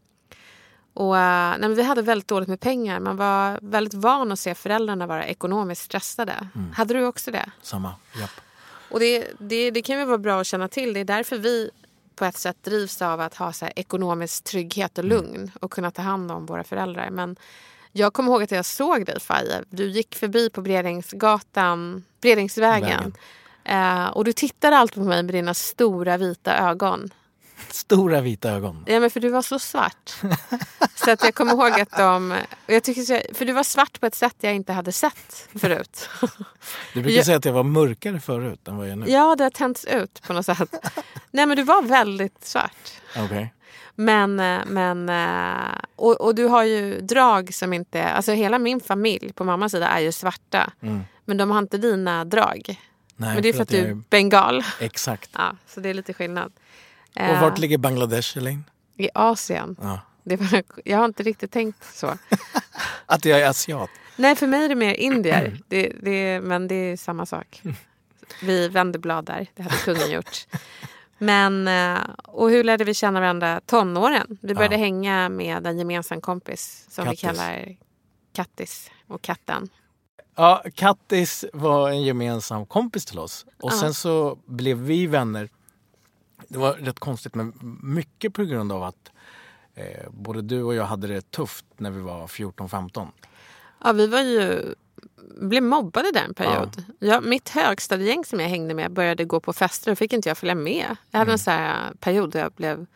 [0.95, 3.01] Och, eh, nej, vi hade väldigt dåligt med pengar.
[3.01, 6.49] Man var väldigt van att se föräldrarna vara ekonomiskt stressade.
[6.75, 7.51] Hade du också det?
[7.63, 8.31] Samma, japp.
[8.91, 10.93] Och det, det, det kan ju vara bra att känna till.
[10.93, 11.71] Det är därför vi
[12.17, 15.91] på ett sätt drivs av att ha så här ekonomisk trygghet och lugn och kunna
[15.91, 17.11] ta hand om våra föräldrar.
[17.11, 17.37] Men
[17.93, 19.65] jag kommer ihåg att jag såg dig Faye.
[19.71, 23.15] Du gick förbi på Bredingsgatan, Bredingsvägen.
[23.69, 27.11] Eh, och du tittade alltid på mig med dina stora vita ögon.
[27.71, 28.85] Stora vita ögon.
[28.87, 30.15] Ja, men för du var så svart.
[30.95, 32.35] så att jag kommer ihåg att de...
[32.67, 36.09] Jag tycker för du var svart på ett sätt jag inte hade sett förut.
[36.95, 39.07] Du brukar Jag- säga att jag var mörkare förut än vad jag är nu.
[39.11, 40.75] ja, det har tänts ut på något sätt.
[41.31, 42.93] Nej, men du var väldigt svart.
[43.17, 43.53] Okej.
[43.95, 48.05] Men, eh, men eh, och, och du har ju drag som inte...
[48.09, 50.73] Alltså hela min familj på mammas sida är ju svarta.
[51.25, 52.81] Men de har inte dina drag.
[53.19, 53.27] Mm.
[53.29, 54.65] Nej, men det är för att du är bengal.
[54.81, 55.31] Exakt.
[55.35, 56.53] Ja, så det är lite skillnad.
[57.15, 58.65] Och Eh, vart ligger Bangladesh, Elaine?
[58.97, 59.77] I Asien.
[59.81, 60.01] Ja.
[60.23, 62.19] Det var, jag har inte riktigt tänkt så.
[63.07, 63.91] Att jag är asiat.
[64.17, 65.61] Nej, för mig är det mer indier.
[65.69, 67.63] Det, det, men det är samma sak.
[68.43, 69.47] Vi vände blad där.
[69.55, 70.47] Det hade kungen gjort.
[71.19, 73.61] Men, eh, och hur lärde vi känna varandra?
[73.67, 74.39] Tonåren.
[74.43, 74.79] Vi började Ja.
[74.81, 77.23] hänga med en gemensam kompis som Kattis.
[77.23, 77.77] vi kallar
[78.33, 79.69] Kattis och katten.
[80.37, 83.47] Ja, Kattis var en gemensam kompis till oss.
[83.61, 85.49] Och sen så blev vi vänner.
[86.49, 89.11] Det var rätt konstigt men mycket på grund av att
[89.75, 93.09] eh, både du och jag hade det tufft när vi var 14-15.
[93.85, 94.75] Ja, vi var ju
[95.41, 96.85] blev mobbade där en period.
[96.99, 97.21] Ja.
[97.21, 100.55] mitt högstadiegäng som jag hängde med började gå på fester och fick inte jag följa
[100.55, 100.97] med.
[101.11, 102.87] Jag hade en sån här period där jag blev...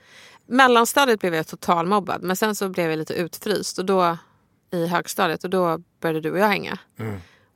[0.46, 4.16] Mellanstadiet blev jag totalmobbad men sen så blev jag lite utfryst och då
[4.70, 6.78] i högstadiet och då började du och jag hänga.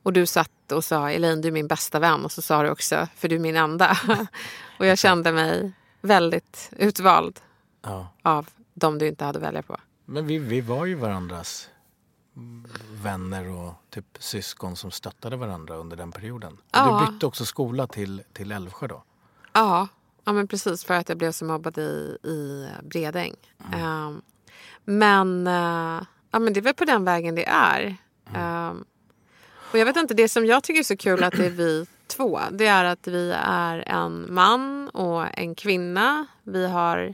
[0.03, 2.69] Och du satt och sa Elaine du är min bästa vän och så sa du
[2.69, 3.97] också för du är min enda.
[4.79, 7.39] och jag kände mig väldigt utvald
[7.81, 8.07] Ja.
[8.21, 9.77] av de du inte hade att välja på.
[10.05, 11.69] Men vi, vi var ju varandras
[12.91, 16.53] vänner och typ syskon som stöttade varandra under den perioden.
[16.53, 17.05] Och Ja.
[17.07, 19.03] Du bytte också skola till, till Älvsjö då.
[19.53, 19.87] Ja,
[20.23, 23.35] ja men precis för att jag blev så mobbad i, i Bredäng.
[23.73, 24.21] Ehm,
[24.85, 26.01] men, eh,
[26.35, 27.97] ja, men det är väl på den vägen det är.
[28.33, 28.85] Ehm,
[29.71, 31.85] och jag vet inte, det som jag tycker är så kul att det är vi
[32.07, 32.39] två.
[32.51, 36.27] Det är att vi är en man och en kvinna.
[36.43, 37.13] Vi har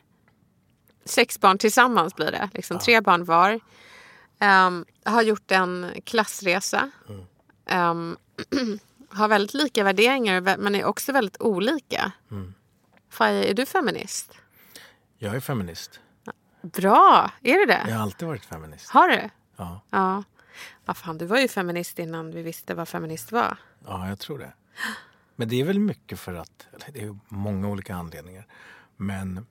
[1.05, 2.49] sex barn tillsammans blir det.
[2.53, 3.59] Liksom tre barn var.
[4.39, 6.91] Ehm, har gjort en klassresa.
[7.65, 8.17] Ehm,
[9.09, 12.11] har väldigt lika värderingar men är också väldigt olika.
[13.09, 14.37] Faye, är du feminist?
[15.17, 15.99] Jag är feminist.
[16.61, 17.31] Bra!
[17.41, 17.85] Är du det?
[17.87, 18.89] Jag har alltid varit feminist.
[18.89, 19.29] Har du?
[19.57, 19.81] Ja.
[19.89, 20.23] Ja.
[20.85, 23.57] ja, fan du var ju feminist innan vi visste vad feminist var.
[23.85, 24.53] ja, jag tror det.
[25.35, 28.47] Men det är väl mycket för att, det är många olika anledningar.
[28.97, 29.45] Men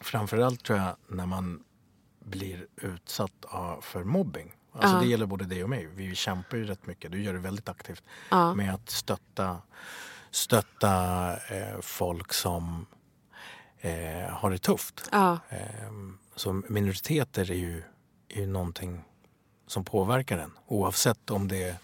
[0.00, 1.64] framförallt tror jag när man
[2.24, 3.32] blir utsatt
[3.80, 4.52] för mobbing.
[4.72, 5.00] Alltså Ja.
[5.02, 5.86] det gäller både dig och mig.
[5.86, 7.12] Vi kämpar ju rätt mycket.
[7.12, 8.54] Du gör det väldigt aktivt Ja.
[8.54, 9.56] med att stötta,
[10.30, 12.86] stötta eh, folk som
[13.80, 15.08] eh, har det tufft.
[15.12, 17.82] Ja, Ehm, Så minoriteter är ju,
[18.28, 19.04] är ju någonting
[19.66, 21.74] som påverkar en oavsett om det är,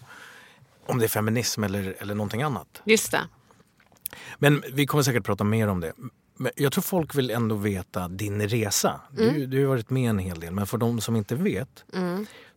[0.85, 2.81] om det är feminism eller, eller någonting annat.
[2.85, 3.21] just det.
[4.37, 5.93] Men vi kommer säkert prata mer om det.
[6.37, 9.01] Men jag tror folk vill ändå veta din resa.
[9.11, 11.85] Du, du har varit med en hel del, men för de som inte vet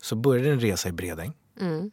[0.00, 1.32] så började din resa i Bredäng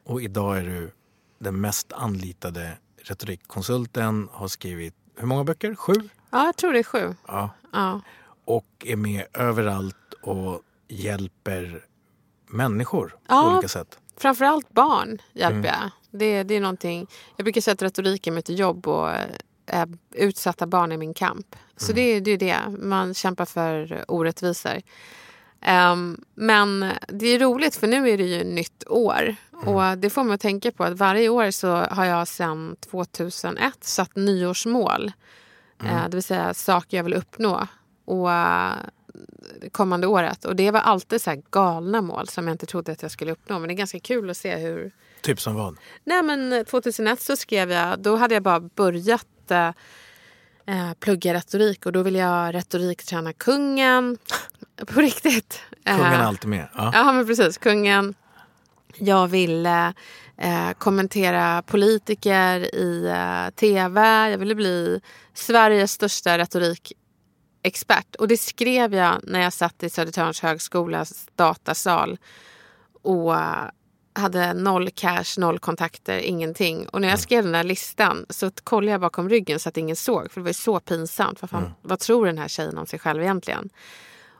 [0.04, 0.92] och idag är du
[1.40, 5.76] den mest anlitade retorikkonsulten, har skrivit hur många böcker?
[5.76, 5.94] Sju?
[6.30, 7.16] Ja, jag tror det är sju.
[7.28, 7.50] Ja.
[7.74, 8.02] Ja,
[8.50, 11.86] och är med överallt och hjälper
[12.48, 13.44] människor Ja.
[13.44, 14.00] på olika sätt.
[14.18, 15.66] framförallt barn hjälper Mm.
[15.66, 15.90] jag.
[16.12, 17.08] Det, det är någonting,
[17.38, 19.10] jag brukar säga att retoriken är mitt jobb och
[19.66, 21.56] eh, utsatta barn är min kamp.
[21.78, 21.96] Så Mm.
[21.96, 24.82] det, är- det är det, man kämpar för orättvisor.
[25.62, 29.36] Ehm, men det är roligt för nu är det ju nytt år.
[29.54, 29.68] Mm.
[29.68, 33.84] Och det får mig att tänka på att varje år så har jag sedan 2001
[33.84, 35.12] satt nyårsmål.
[35.82, 35.96] Mm.
[35.96, 37.68] Eh, det vill säga saker jag vill uppnå.
[38.10, 38.76] Och eh,
[39.72, 40.46] kommande året.
[40.46, 43.32] Och det var alltid så här galna mål som jag inte trodde att jag skulle
[43.32, 43.60] uppnå.
[43.60, 44.92] Men det är ganska kul att se hur...
[45.22, 45.78] Typ som vad?
[46.04, 49.68] Nej men 2001 så skrev jag, då hade jag bara börjat eh,
[50.66, 54.18] eh, plugga retorik och då ville jag retorikträna kungen.
[54.86, 55.62] På riktigt.
[55.84, 56.68] Kungen är Eh, alltid med.
[56.76, 56.92] Ja.
[56.94, 57.58] Ja, men precis.
[57.58, 58.14] Kungen.
[58.98, 59.94] Jag ville
[60.38, 64.30] eh, kommentera politiker i eh, tv.
[64.30, 65.02] Jag ville bli
[65.34, 66.38] Sveriges största
[67.64, 68.16] retorikexpert.
[68.16, 72.18] Och det skrev jag när jag satt i Södertörns högskolas datasal
[73.02, 73.70] och eh,
[74.14, 76.88] hade noll cash, noll kontakter, ingenting.
[76.90, 79.96] Och när jag skrev den där listan så kollade jag bakom ryggen så att ingen
[79.96, 80.32] såg.
[80.32, 81.42] För det var ju så pinsamt.
[81.42, 83.70] Vad, fan, vad tror den här tjejen om sig själv egentligen?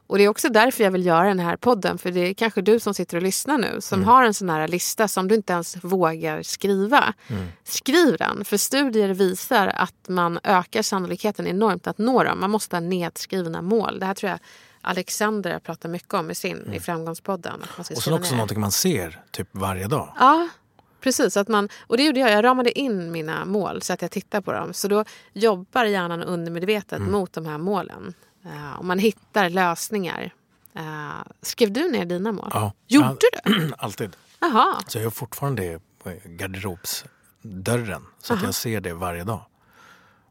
[0.10, 1.98] Och det är också därför jag vill göra den här podden.
[1.98, 4.68] För det är kanske du som sitter och lyssnar nu som har en sån här
[4.68, 7.14] lista som du inte ens vågar skriva.
[7.64, 12.40] Skriv den, för studier visar att man ökar sannolikheten enormt att nå dem.
[12.40, 14.00] Man måste ha nedskrivna mål.
[14.00, 14.40] Det här tror jag
[14.82, 17.64] Alexander pratar mycket om i sin i Framgångspodden.
[17.78, 18.32] Och sen också ner.
[18.38, 20.14] någonting man ser typ varje dag.
[20.20, 20.48] Ja,
[21.02, 21.38] precis.
[21.38, 22.32] Att man, och det gjorde jag.
[22.32, 24.74] Jag ramade in mina mål så att jag tittar på dem.
[24.74, 27.12] Så då jobbar hjärnan undermedvetet Mm.
[27.12, 28.14] mot de här målen.
[28.78, 30.34] Och man hittar lösningar.
[30.80, 32.50] Uh, skrev du ner dina mål?
[32.54, 32.72] Ja.
[32.88, 33.72] Gjorde Ja, du?
[33.78, 34.16] Alltid.
[34.40, 34.82] Jaha.
[34.88, 38.06] Så jag har fortfarande det på garderobsdörren.
[38.20, 39.46] Så att jag ser det varje dag.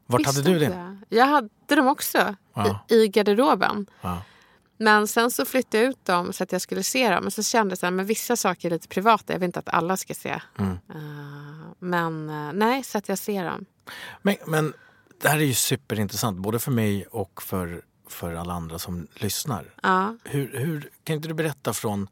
[0.05, 0.63] Vart hade Visste du?
[0.63, 0.97] Jag.
[1.09, 2.79] jag hade dem också Ja.
[2.89, 3.85] i, i garderoben.
[4.01, 4.21] Ja.
[4.77, 7.23] Men sen så flyttade jag ut dem så att jag skulle se dem.
[7.23, 9.33] Men så kände jag att vissa saker är lite privata.
[9.33, 10.41] Jag vill inte att alla ska se.
[10.57, 10.71] Mm.
[10.95, 13.65] Uh, men uh, nej, så att jag ser dem.
[14.21, 14.73] Men, men
[15.21, 19.73] det här är ju superintressant både för mig och för, för alla andra som lyssnar.
[19.83, 20.15] Ja.
[20.23, 22.07] Hur, hur, kan inte du berätta från...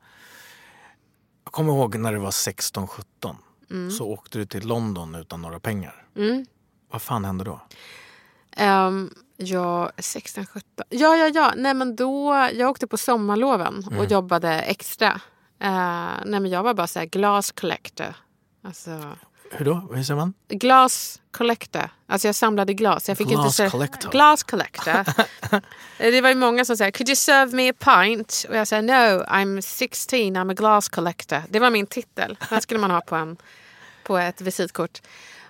[1.43, 3.35] Jag kommer ihåg när du var 16-17
[3.97, 6.05] så åkte du till London utan några pengar.
[6.15, 6.45] Mm.
[6.91, 7.61] Vad fan hände då?
[8.63, 10.85] Um, ja, 16, 17.
[10.89, 11.53] Ja, ja, ja.
[11.57, 15.21] Nej, men då, jag åkte på sommarloven och jobbade extra.
[15.63, 18.15] Uh, nej, men jag var bara så här glass collector.
[18.63, 18.91] Alltså,
[19.51, 19.87] Hur då?
[19.93, 20.33] Hur säger man?
[20.49, 21.89] glass collector.
[22.07, 23.07] Alltså jag samlade glas.
[23.07, 24.09] Jag fick Glass inte säga, collector.
[24.09, 25.05] Glass collector.
[25.97, 28.45] det var ju många som sa, could you serve me a pint?
[28.49, 31.43] Och jag sa, no, I'm 16, I'm a glass collector.
[31.49, 32.37] Det var min titel.
[32.49, 33.37] Den skulle man ha på, en,
[34.03, 35.01] på ett visitkort.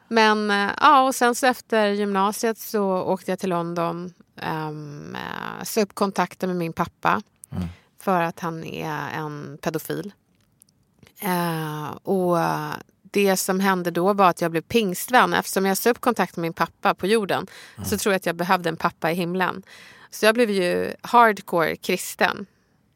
[0.08, 4.14] Men eh, ja, och sen så efter gymnasiet så åkte jag till London.
[4.42, 7.22] Um, uh, sa upp kontakten med min pappa.
[8.00, 10.14] För att han är en pedofil.
[11.22, 12.74] Eh, och eh,
[13.12, 15.34] det som hände då var att jag blev pingstvän.
[15.34, 17.48] Eftersom jag sa upp kontakt med min pappa på jorden
[17.86, 19.64] så tror jag att jag behövde en pappa i himlen.
[20.10, 22.46] Så jag blev ju hardcore kristen.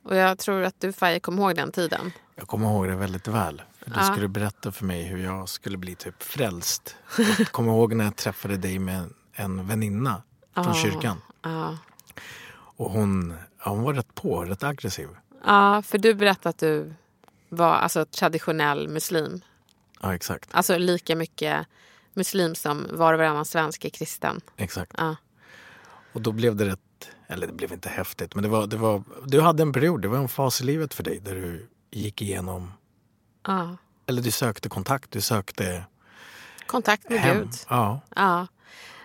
[0.04, 2.12] Och jag tror att du Faye kommer ihåg den tiden.
[2.36, 3.62] Jag kommer ihåg det väldigt väl.
[3.80, 4.04] För du Ja.
[4.14, 6.96] skulle berätta för mig hur jag skulle bli typ frälst.
[7.38, 10.22] Jag kommer ihåg när jag träffade dig med en väninna
[10.54, 10.74] från Ja.
[10.74, 11.22] kyrkan.
[11.42, 11.78] Ja.
[12.54, 15.08] Och hon, hon var rätt på, rätt aggressiv.
[15.46, 16.94] ja, för du berättade att du
[17.50, 19.42] var alltså, traditionell muslim.
[20.02, 20.50] Ja, exakt.
[20.54, 21.68] Alltså lika mycket
[22.14, 24.42] muslim som var och varannan svensk är kristen.
[24.58, 24.92] exakt.
[24.98, 25.16] Ja.
[26.14, 29.04] Och då blev det rätt, eller det blev inte häftigt, men det var, det var,
[29.26, 32.22] du hade en period, det var en fas i livet för dig där du gick
[32.22, 32.74] igenom,
[33.48, 33.78] Ja.
[34.08, 35.84] eller du sökte kontakt, du sökte
[36.66, 37.38] Kontakt med hem.
[37.38, 37.50] Gud.
[37.70, 38.48] Ja, Ja.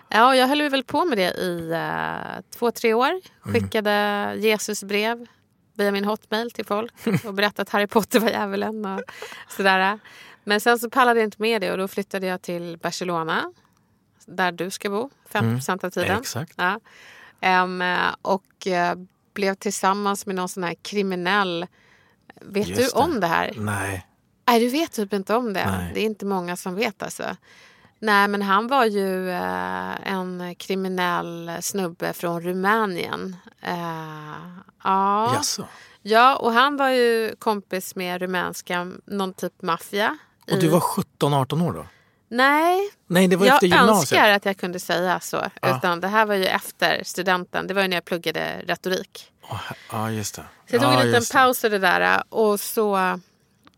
[0.09, 3.11] ja, jag höll väl på med det i uh, två, tre år.
[3.41, 3.91] Skickade
[4.37, 5.25] Jesusbrev
[5.73, 6.93] via min hotmail till folk
[7.25, 9.01] och berätta att Harry Potter var djävulen och
[9.49, 9.99] sådär.
[10.47, 13.53] Men sen så pallade jag inte med det och då flyttade jag till Barcelona
[14.25, 16.19] där du ska bo 50% av tiden.
[16.19, 16.53] Exakt.
[16.57, 16.79] Ja.
[17.41, 17.83] Ehm,
[18.21, 18.95] och eh,
[19.33, 21.67] blev tillsammans med någon sån här kriminell...
[22.41, 23.03] Vet Just du det.
[23.05, 23.53] om det här?
[23.57, 24.07] Nej.
[24.47, 25.71] Nej, du vet typ inte om det.
[25.71, 25.91] Nej.
[25.93, 27.23] Det är inte många som vet alltså.
[27.99, 33.35] Nej, men han var ju eh, en kriminell snubbe från Rumänien.
[33.61, 35.33] Eh, ja.
[35.35, 35.67] Jaså?
[36.01, 40.17] ja, och han var ju kompis med rumänska, någon typ maffia.
[40.51, 41.85] Och du var 17-18 år då?
[42.29, 43.97] Nej, Nej, det var jag efter gymnasiet.
[43.97, 45.45] önskar att jag kunde säga så.
[45.61, 45.77] Ja.
[45.77, 47.67] Utan det här var ju efter studenten.
[47.67, 49.31] Det var ju när jag pluggade retorik.
[49.91, 50.41] Ja, just det.
[50.69, 52.97] Så jag tog ja, en liten paus i det där och så...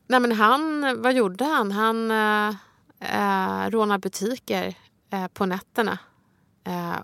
[0.08, 1.72] Nej men han, vad gjorde han?
[1.72, 4.74] Han eh, rånade butiker
[5.14, 5.98] eh, på nätterna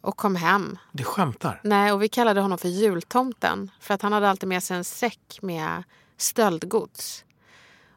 [0.01, 0.78] och kom hem.
[0.91, 1.62] Du skämtar?
[1.63, 4.84] Nej, och vi kallade honom för jultomten för att han hade alltid med sig en
[4.84, 5.84] säck med
[6.17, 7.25] stöldgods.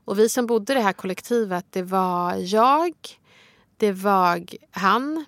[0.08, 2.92] Och vi som bodde i det här kollektivet, det var jag,
[3.76, 5.24] det var han,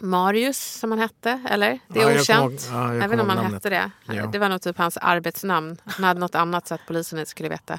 [0.00, 1.78] Marius som han hette, eller?
[1.88, 2.60] Det är Ja, okänt.
[2.70, 3.52] ihåg- ja, inte om han namnet.
[3.52, 3.90] hette det.
[4.14, 4.26] Ja.
[4.26, 5.76] Det var nog typ hans arbetsnamn.
[5.84, 7.78] Han hade något annat så att polisen inte skulle veta.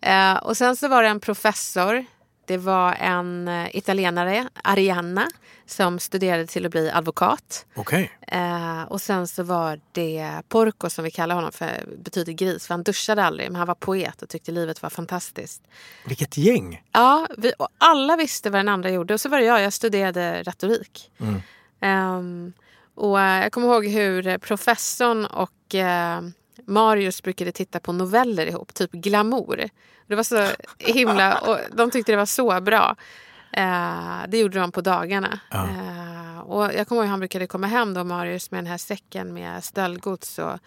[0.00, 2.04] Eh, och sen så var det en professor.
[2.46, 5.28] Det var en eh, italienare, Arianna,
[5.66, 7.66] som studerade till att bli advokat.
[7.74, 8.10] Okej.
[8.26, 12.74] Eh, och sen så var det Porco som vi kallar honom för, betyder gris, för
[12.74, 15.62] han duschade aldrig men han var poet och tyckte livet var fantastiskt.
[16.06, 16.82] Vilket gäng!
[16.92, 19.72] Ja, vi, och alla visste vad den andra gjorde och så var det jag, jag
[19.72, 21.10] studerade retorik.
[21.80, 22.52] Ehm,
[22.94, 26.20] och eh, jag kommer ihåg hur professorn och eh,
[26.66, 29.68] Marius brukade titta på noveller ihop, typ glamour.
[30.06, 30.46] Det var så
[30.78, 32.96] himla, och de tyckte det var så bra.
[33.52, 35.40] Eh, det gjorde de på dagarna.
[35.52, 39.34] Eh, och jag kommer ihåg han brukade komma hem då, Marius, med den här säcken
[39.34, 40.38] med stöldgods.
[40.38, 40.58] Och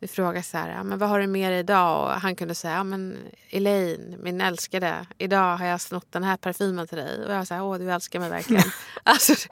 [0.00, 2.04] vi frågade så här, ja, men vad har du med dig idag?
[2.04, 3.18] Och han kunde säga, ja, men
[3.50, 7.24] Elaine, min älskade, idag har jag snott den här parfymen till dig.
[7.26, 8.70] Och jag sa, åh du älskar mig verkligen.
[9.02, 9.48] alltså,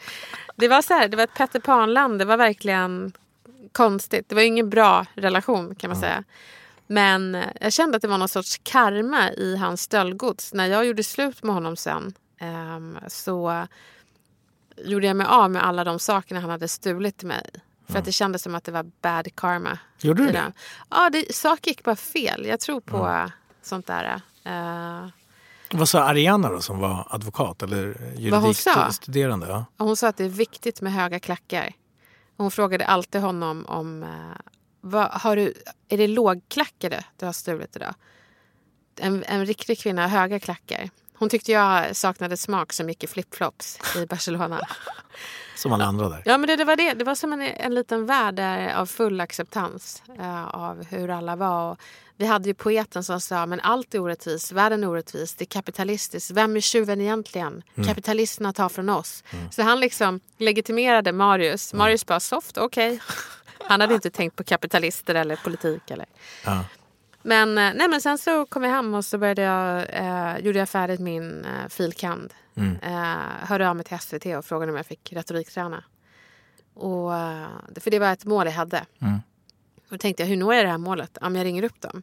[0.57, 2.19] det var så här, det var ett Petter Pan-land.
[2.19, 3.13] Det var verkligen
[3.73, 4.29] konstigt.
[4.29, 6.25] Det var ingen bra relation kan man säga.
[6.87, 10.55] Men jag kände att det var någon sorts karma i hans stöldgods.
[10.55, 13.67] När jag gjorde slut med honom sen ehm, så
[14.85, 17.51] gjorde jag mig av med alla de sakerna han hade stulit till mig.
[17.89, 19.79] För att det kändes som att det var bad karma.
[20.01, 20.53] Gjorde du det?
[20.91, 22.47] Ja, det, saker gick bara fel.
[22.47, 23.31] Jag tror på
[23.63, 24.21] sånt där.
[24.45, 25.09] Eh,
[25.73, 27.97] Vad sa Ariana då som var advokat eller
[28.31, 28.75] Vad hon sa?
[28.75, 29.47] juridikstuderande?
[29.49, 29.65] Ja.
[29.79, 31.73] Hon sa att det är viktigt med höga klackar.
[32.39, 34.03] Hon frågade alltid honom om...
[34.03, 35.55] Eh, vad, har du,
[35.89, 37.95] är det lågklackade du har stulit idag?
[39.01, 40.91] En, en riktig kvinna har höga klackar.
[41.19, 44.61] Hon tyckte jag saknade smak som gick i flipflops i Barcelona.
[45.57, 46.23] Som alla andra där.
[46.25, 46.95] Ja, men det, det var det.
[46.95, 48.41] Det var som en, en liten värld
[48.75, 51.71] av full acceptans eh, av hur alla var.
[51.71, 51.79] Och
[52.17, 55.47] vi hade ju poeten som sa men allt är orättvist, världen är orättvis, det är
[55.47, 56.31] kapitalistiskt.
[56.31, 57.63] Vem är tjuven egentligen?
[57.87, 59.25] Kapitalisterna tar från oss.
[59.51, 61.75] Så han liksom legitimerade Marius.
[61.75, 63.01] Marius bara soft, okej.
[63.69, 65.91] Han hade inte tänkt på kapitalister eller politik.
[65.91, 66.07] Eller.
[66.45, 66.65] Ja.
[67.23, 70.59] Men, eh, nej, men sen så kom jag hem och så började jag, eh, gjorde
[70.59, 72.35] jag färdigt min eh, filkand.
[72.83, 75.85] Eh, hörde av mig till SVT och frågade om jag fick retorikträna.
[76.75, 77.47] Och, eh,
[77.81, 78.87] för det var ett mål jag hade.
[79.77, 81.19] Och då tänkte jag, hur når jag det här målet?
[81.19, 82.03] Om jag ringer upp dem.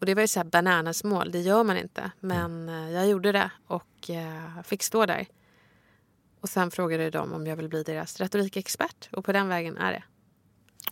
[0.00, 2.10] Och det var ju så här bananas mål, det gör man inte.
[2.20, 4.10] Men eh, jag gjorde det och
[4.64, 5.26] fick stå där.
[6.40, 9.08] Och sen frågade de om jag vill bli deras retorikexpert.
[9.12, 10.02] Och på den vägen är det.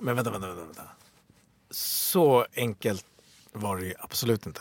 [0.01, 0.83] Men vänta, vänta, vänta, vänta.
[1.71, 3.07] Så enkelt
[3.59, 4.61] var det ju absolut inte.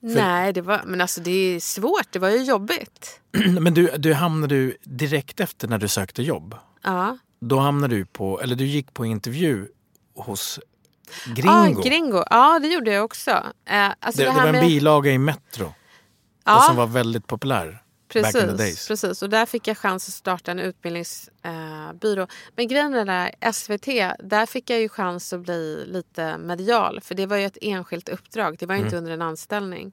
[0.00, 2.06] Nej, det var, men alltså det är svårt.
[2.10, 3.20] Det var ju jobbigt.
[3.60, 6.54] Men du, du hamnade du direkt efter när du sökte jobb.
[6.82, 7.18] Ja.
[7.40, 9.68] Då hamnade du på, eller du gick på intervju
[10.16, 10.60] hos
[11.26, 11.50] Gringo.
[11.80, 12.24] Ah, gringo.
[12.30, 13.30] Ja, det gjorde jag också.
[13.64, 15.74] Eh, alltså det, det här var en med- bilaga i Metro.
[16.44, 16.56] Ja.
[16.56, 17.82] Och som var väldigt populär.
[18.08, 19.22] Precis, precis.
[19.22, 22.22] Och där fick jag chans att starta en utbildningsbyrå.
[22.22, 22.28] Eh.
[22.56, 23.86] Men grejen är där SVT,
[24.18, 27.00] där fick jag ju chans att bli lite medial.
[27.00, 28.56] För det var ju ett enskilt uppdrag.
[28.58, 28.86] Det var ju Mm.
[28.86, 29.92] inte under en anställning.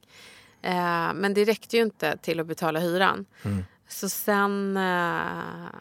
[0.62, 3.26] Eh, men det räckte ju inte till att betala hyran.
[3.44, 3.64] Mm.
[3.88, 4.82] Så sen eh,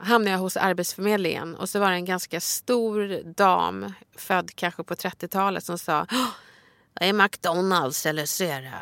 [0.01, 4.95] hamnade jag hos Arbetsförmedlingen och så var det en ganska stor dam, född kanske på
[4.95, 6.29] 30-talet, som sa "Åh,
[7.01, 8.73] jag är McDonalds eller så är det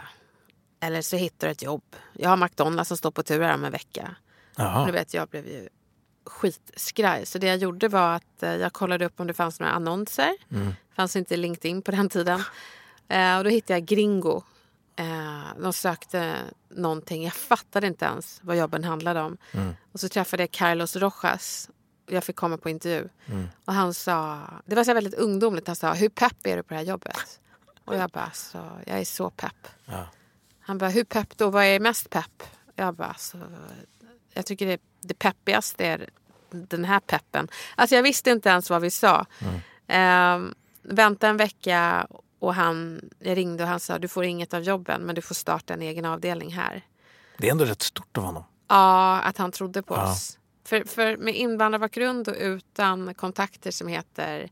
[0.80, 1.82] eller så hittar du ett jobb.
[2.12, 4.14] Jag har McDonalds som står på tur här om en vecka.
[4.86, 5.68] Du vet, jag blev ju
[6.26, 7.26] skitskraj.
[7.26, 10.30] Så det jag gjorde var att eh, jag kollade upp om det fanns några annonser.
[10.88, 12.42] Det fanns inte LinkedIn på den tiden.
[13.08, 14.42] Eh, och då hittade jag Gringo.
[14.96, 16.36] Eh, de sökte
[16.68, 17.24] någonting.
[17.24, 19.36] Jag fattade inte ens vad jobben handlade om.
[19.92, 21.70] Och så träffade jag Carlos Rojas.
[22.10, 23.08] Jag fick komma på intervju.
[23.64, 25.66] Och han sa, det var så väldigt ungdomligt.
[25.66, 27.40] Han sa, hur pepp är du på det här jobbet?
[27.84, 29.68] Och jag bara, alltså, jag är så pepp.
[29.84, 30.06] Ja.
[30.70, 31.50] Han bara, hur pepp då?
[31.50, 32.42] Vad är mest pepp?
[32.74, 33.38] Jag bara, alltså,
[34.34, 36.10] jag tycker det, det peppigaste är
[36.50, 37.48] den här peppen.
[37.74, 39.26] Alltså jag visste inte ens vad vi sa.
[39.88, 40.54] Mm.
[40.82, 42.06] vänta en vecka
[42.38, 45.34] och han jag ringde och han sa, du får inget av jobben men du får
[45.34, 46.82] starta en egen avdelning här.
[47.38, 48.44] Det är ändå rätt stort av honom.
[48.68, 50.12] Ja, att han trodde på Ja.
[50.12, 50.38] oss.
[50.64, 54.50] För, för med invandrarbakgrund och utan kontakter som heter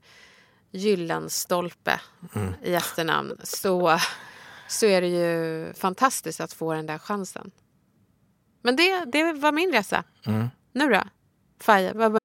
[0.70, 2.00] Gyllenstolpe
[2.34, 2.54] Mm.
[2.62, 3.98] i efternamn så,
[4.68, 7.50] så är det ju fantastiskt att få den där chansen.
[8.62, 10.04] Men det, det var min resa.
[10.26, 10.48] Mm.
[10.72, 11.02] Nu då?
[11.60, 12.18] Faye, vad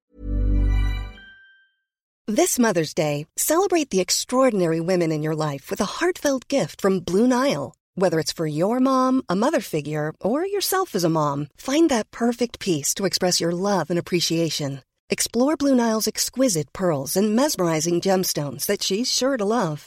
[2.26, 7.00] This Mother's Day, celebrate the extraordinary women in your life with a heartfelt gift from
[7.00, 7.74] Blue Nile.
[7.96, 12.10] Whether it's for your mom, a mother figure, or yourself as a mom, find that
[12.10, 14.80] perfect piece to express your love and appreciation.
[15.10, 19.86] Explore Blue Nile's exquisite pearls and mesmerizing gemstones that she's sure to love.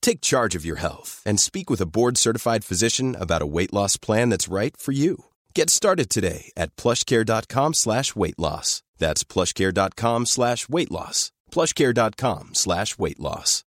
[0.00, 3.98] Take charge of your health and speak with a board-certified physician about a weight loss
[3.98, 5.24] plan that's right for you.
[5.54, 8.82] Get started today at plushcare.com slash weight loss.
[8.98, 11.32] That's plushcare.com slash weight loss.
[11.50, 13.62] plushcare.com slash weight loss.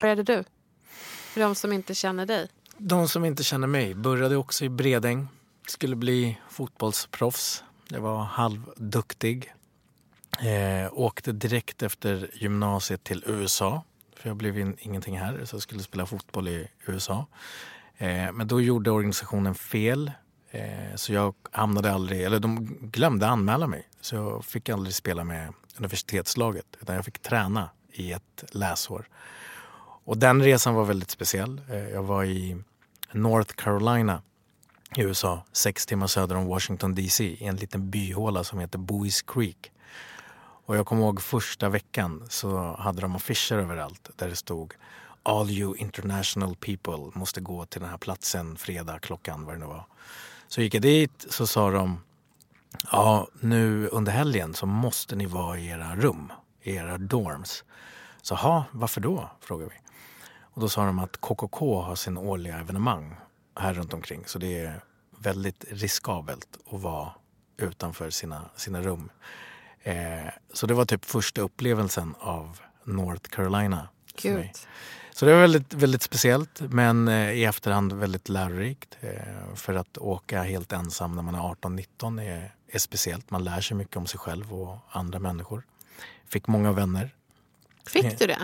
[0.00, 0.44] började du?
[1.32, 2.48] För de som inte känner dig.
[2.78, 5.28] De som inte känner mig började också i Bredäng.
[5.68, 7.64] Skulle bli fotbollsproffs.
[7.88, 9.52] Jag var halvduktig.
[10.40, 13.84] Eh, åkte direkt efter gymnasiet till USA.
[14.18, 17.26] För jag blev in, ingenting här så jag skulle spela fotboll i USA.
[17.98, 20.12] Eh, men då gjorde organisationen fel.
[20.50, 23.88] Eh, så jag hamnade aldrig, eller de glömde anmäla mig.
[24.00, 26.66] Så jag fick aldrig spela med universitetslaget.
[26.80, 29.08] Utan jag fick träna i ett läsår.
[30.04, 31.60] Och den resan var väldigt speciell.
[31.68, 32.56] Eh, Jag var i
[33.12, 34.22] North Carolina
[34.96, 39.22] i USA, sex timmar söder om Washington DC i en liten byhåla som heter Boys
[39.22, 39.72] Creek.
[40.68, 44.74] Och jag kommer ihåg första veckan så hade de affischer överallt där det stod
[45.22, 49.66] All you international people måste gå till den här platsen fredag klockan vad det nu
[49.66, 49.86] var.
[50.48, 52.00] Så gick jag dit så sa de
[52.92, 57.64] Ja, nu under helgen så måste ni vara i era rum, i era dorms.
[58.22, 59.30] Så ha, varför då?
[59.40, 59.80] frågade vi.
[60.40, 63.16] Och då sa de att KKK har sin årliga evenemang
[63.56, 64.22] här runt omkring.
[64.26, 64.80] Så det är
[65.18, 67.10] väldigt riskabelt att vara
[67.56, 69.10] utanför sina, sina rum.
[69.82, 69.94] Eh,
[70.52, 73.88] så det var typ första upplevelsen av North Carolina.
[75.12, 78.96] Så det var väldigt, väldigt speciellt men eh, i efterhand väldigt lärorikt.
[79.00, 83.30] Eh, för att åka helt ensam när man är 18-19 är, är speciellt.
[83.30, 85.62] Man lär sig mycket om sig själv och andra människor.
[86.28, 87.10] Fick många vänner.
[87.86, 88.38] Fick du det?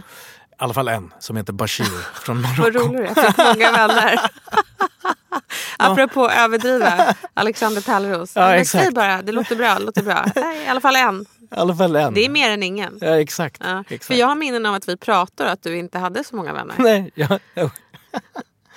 [0.51, 2.79] I alla fall en som heter Bashir från Vad Marocko.
[2.79, 3.15] rolig du är.
[3.15, 4.21] Fick många vänner.
[5.93, 8.33] Apropå överdriva, Alexander Pärleros.
[8.37, 8.85] Ja, exakt.
[8.85, 9.75] Säg bara, det låter bra.
[9.79, 10.25] Det låter bra.
[10.37, 11.21] Nej, I alla fall en.
[11.21, 12.15] I alla fall en.
[12.15, 12.99] Det är mer än ingen.
[13.01, 13.63] Ja, exakt.
[13.65, 13.81] Ja.
[13.81, 14.05] exakt.
[14.05, 16.53] För jag har minnen av att vi pratar och att du inte hade så många
[16.53, 16.75] vänner.
[16.79, 17.71] Nej, jag, jag,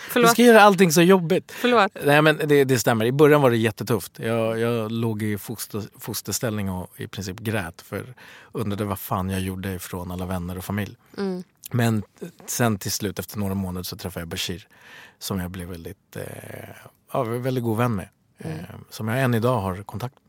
[0.07, 0.31] du Förlåt.
[0.31, 1.51] ska göra allting så jobbigt.
[1.55, 1.91] Förlåt.
[2.05, 3.05] Nej men det, det stämmer.
[3.05, 4.19] I början var det jättetufft.
[4.19, 8.13] Jag, jag låg i foster, fosterställning och i princip grät för
[8.51, 10.95] undrade vad fan jag gjorde ifrån alla vänner och familj.
[11.17, 11.43] Mm.
[11.71, 12.03] Men
[12.45, 14.67] sen till slut efter några månader så träffade jag Bashir
[15.19, 16.23] som jag blev väldigt, eh,
[17.11, 18.09] ja, väldigt god vän med.
[18.37, 20.23] Eh, som jag än idag har kontakt med.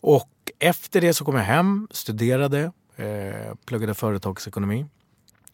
[0.00, 4.86] Och efter det så kom jag hem, studerade, eh, pluggade företagsekonomi.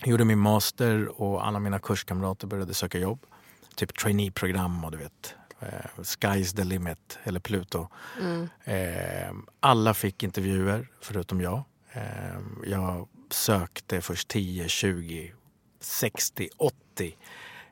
[0.04, 3.26] Gjorde min master och alla mina kurskamrater började söka jobb.
[3.74, 5.34] Typ traineeprogram och du vet.
[5.60, 7.88] Eh, sky's the limit eller Pluto.
[8.64, 11.62] Eh, alla fick intervjuer förutom jag.
[11.92, 15.32] Eh, jag sökte först 10, 20,
[15.80, 17.16] 60, 80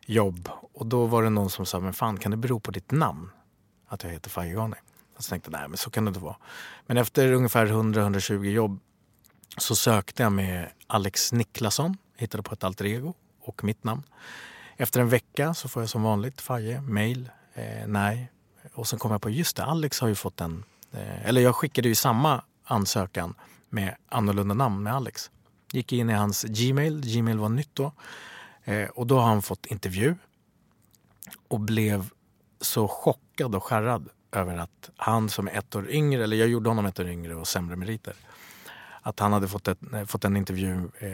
[0.07, 0.49] jobb.
[0.75, 3.31] Och då var det någon som sa, men fan kan det bero på ditt namn?
[3.89, 4.77] Att jag heter Faye Ghani.
[5.17, 6.37] Jag tänkte, nej men så kan det inte vara.
[6.87, 8.81] Men efter ungefär 100-120 jobb
[9.57, 14.03] så sökte jag med Alex Niklasson, hittade på ett alter ego och mitt namn.
[14.77, 18.33] Efter en vecka så får jag som vanligt Faye, mail, eh, nej.
[18.75, 21.55] Och sen kom jag på, just det, Alex har ju fått en, eh, eller jag
[21.55, 23.35] skickade ju samma ansökan
[23.69, 25.31] med annorlunda namn med Alex.
[25.73, 27.93] Gick in i hans Gmail, Gmail var nytt då.
[28.65, 30.15] Eh, och då har han fått intervju
[31.49, 32.11] och blev
[32.61, 36.71] så chockad och skärrad över att han som är ett år yngre, eller jag gjorde
[36.71, 38.15] honom ett år yngre och sämre meriter,
[39.03, 41.09] att han hade fått, ett, eh, fått en intervju eh,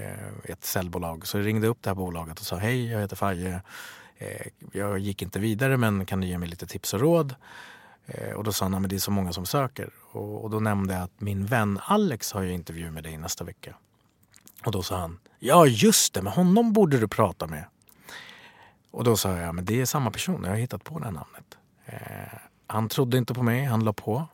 [0.45, 1.27] i ett säljbolag.
[1.27, 3.61] Så jag ringde upp det här bolaget och sa hej, jag heter Faye.
[4.19, 7.35] Eh, jag gick inte vidare men kan du ge mig lite tips och råd?
[8.07, 9.91] Eh, och då sa han att det är så många som söker.
[10.13, 13.45] Och, och, då nämnde jag att min vän Alex har ju intervju med dig nästa
[13.45, 13.75] vecka.
[14.65, 17.65] Och då sa han, ja just det, med honom borde du prata med.
[18.91, 21.13] Och då sa jag, men det är samma person, jag har hittat på det här
[21.13, 21.59] namnet.
[21.87, 24.27] Eh, han trodde inte på mig, han la på.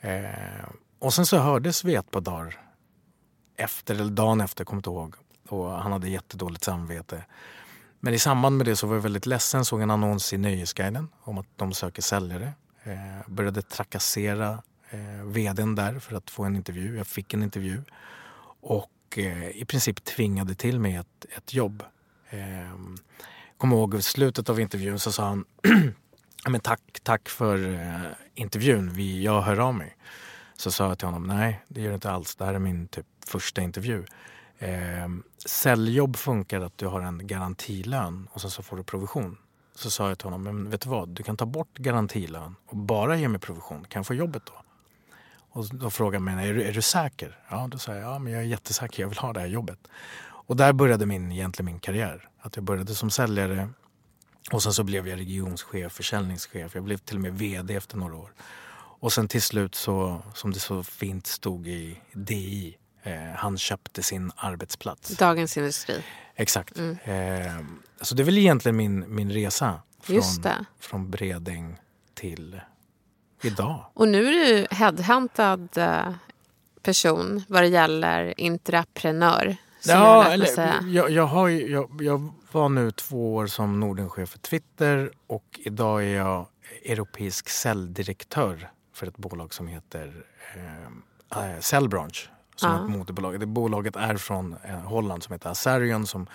[0.00, 0.64] Eh,
[0.98, 2.60] och sen så hördes vi ett par dagar
[3.56, 5.14] efter, eller dagen efter, kommer inte ihåg.
[5.48, 7.24] Och han hade jättedåligt samvete.
[8.00, 9.64] Men i samband med det så var jag väldigt ledsen.
[9.64, 12.52] Såg en annons i Nöjesguiden om att de söker säljare.
[12.82, 16.96] Eh, började trakassera eh, vdn där för att få en intervju.
[16.96, 17.82] Jag fick en intervju.
[18.60, 21.82] Och och eh, i princip tvingade till mig ett, ett jobb.
[22.30, 22.78] Eh,
[23.58, 25.44] kommer ihåg i slutet av intervjun så sa han
[26.48, 29.96] men tack, tack för eh, intervjun, Vi, jag hör av mig.
[30.56, 32.88] Så sa jag till honom, nej det gör det inte alls, det här är min
[32.88, 34.04] typ, första intervju.
[34.58, 35.08] Eh,
[35.46, 39.38] säljjobb funkar att du har en garantilön och sen så får du provision.
[39.74, 42.76] Så sa jag till honom, men vet du vad, du kan ta bort garantilön och
[42.76, 44.65] bara ge mig provision, kan jag få jobbet då?
[45.56, 47.38] Och då frågade mig, är du, är du säker?
[47.48, 49.78] Ja, då sa jag, ja men jag är jättesäker, jag vill ha det här jobbet.
[50.22, 52.28] Och där började min, egentligen min karriär.
[52.40, 53.68] Att jag började som säljare
[54.52, 56.74] och sen så blev jag regionschef, försäljningschef.
[56.74, 58.32] Jag blev till och med VD efter några år.
[59.00, 64.02] Och sen till slut så, som det så fint stod i DI, eh, han köpte
[64.02, 65.16] sin arbetsplats.
[65.16, 66.04] Dagens Industri.
[66.34, 66.78] Exakt.
[66.78, 66.98] Mm.
[67.04, 67.66] Eh,
[68.00, 71.76] så det är väl egentligen min, min resa från, från Bredäng
[72.14, 72.60] till
[73.42, 73.84] idag.
[73.94, 76.12] Och nu är du headhuntad eh,
[76.82, 79.56] person vad det gäller intraprenör.
[79.84, 84.38] Ja, jag, eller, jag, jag, har, jag, jag var nu två år som Nordenchef för
[84.38, 86.46] Twitter och idag är jag
[86.84, 90.24] europeisk säljdirektör för ett bolag som heter
[90.54, 92.30] eh, eh Cellbranch.
[92.56, 92.84] Som ja.
[92.84, 93.40] ett moderbolag.
[93.40, 96.26] Det bolaget är från eh, Holland som heter Azarion som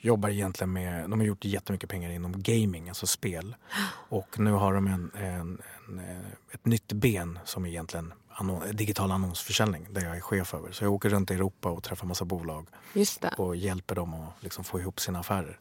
[0.00, 3.56] jobbar egentligen med, de har gjort jättemycket pengar inom gaming, alltså spel.
[4.08, 8.62] Och nu har de en, en, en eh, ett nytt ben som är egentligen annon,
[8.72, 10.72] digital annonsförsäljning där jag är chef över.
[10.72, 12.66] Så jag åker runt i Europa och träffar massa bolag
[13.38, 15.58] och hjälper dem att liksom få ihop sina affärer.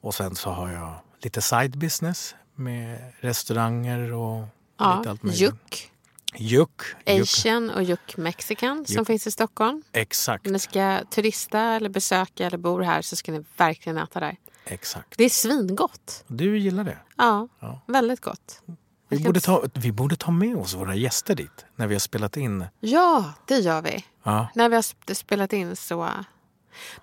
[0.00, 4.44] Och sen så har jag lite side business med restauranger och
[4.78, 5.40] ja, lite allt möjligt.
[5.40, 5.92] Juck.
[6.34, 6.82] Juck.
[7.06, 8.88] Asian och Juck Mexican Juck.
[8.88, 9.82] som finns i Stockholm.
[9.92, 10.46] Exakt.
[10.46, 14.36] Om ni ska turista eller besöka eller bor här så ska ni verkligen äta där.
[14.64, 15.14] Exakt.
[15.16, 16.24] Det är svingott.
[16.26, 16.98] Du gillar det?
[17.16, 17.80] Ja, ja.
[17.86, 18.62] väldigt gott.
[19.08, 22.36] Vi borde, ta, vi borde ta med oss våra gäster dit när vi har spelat
[22.36, 22.64] in.
[22.80, 24.04] Ja, det gör vi.
[24.22, 24.48] Ja.
[24.54, 26.10] När vi har spelat in så...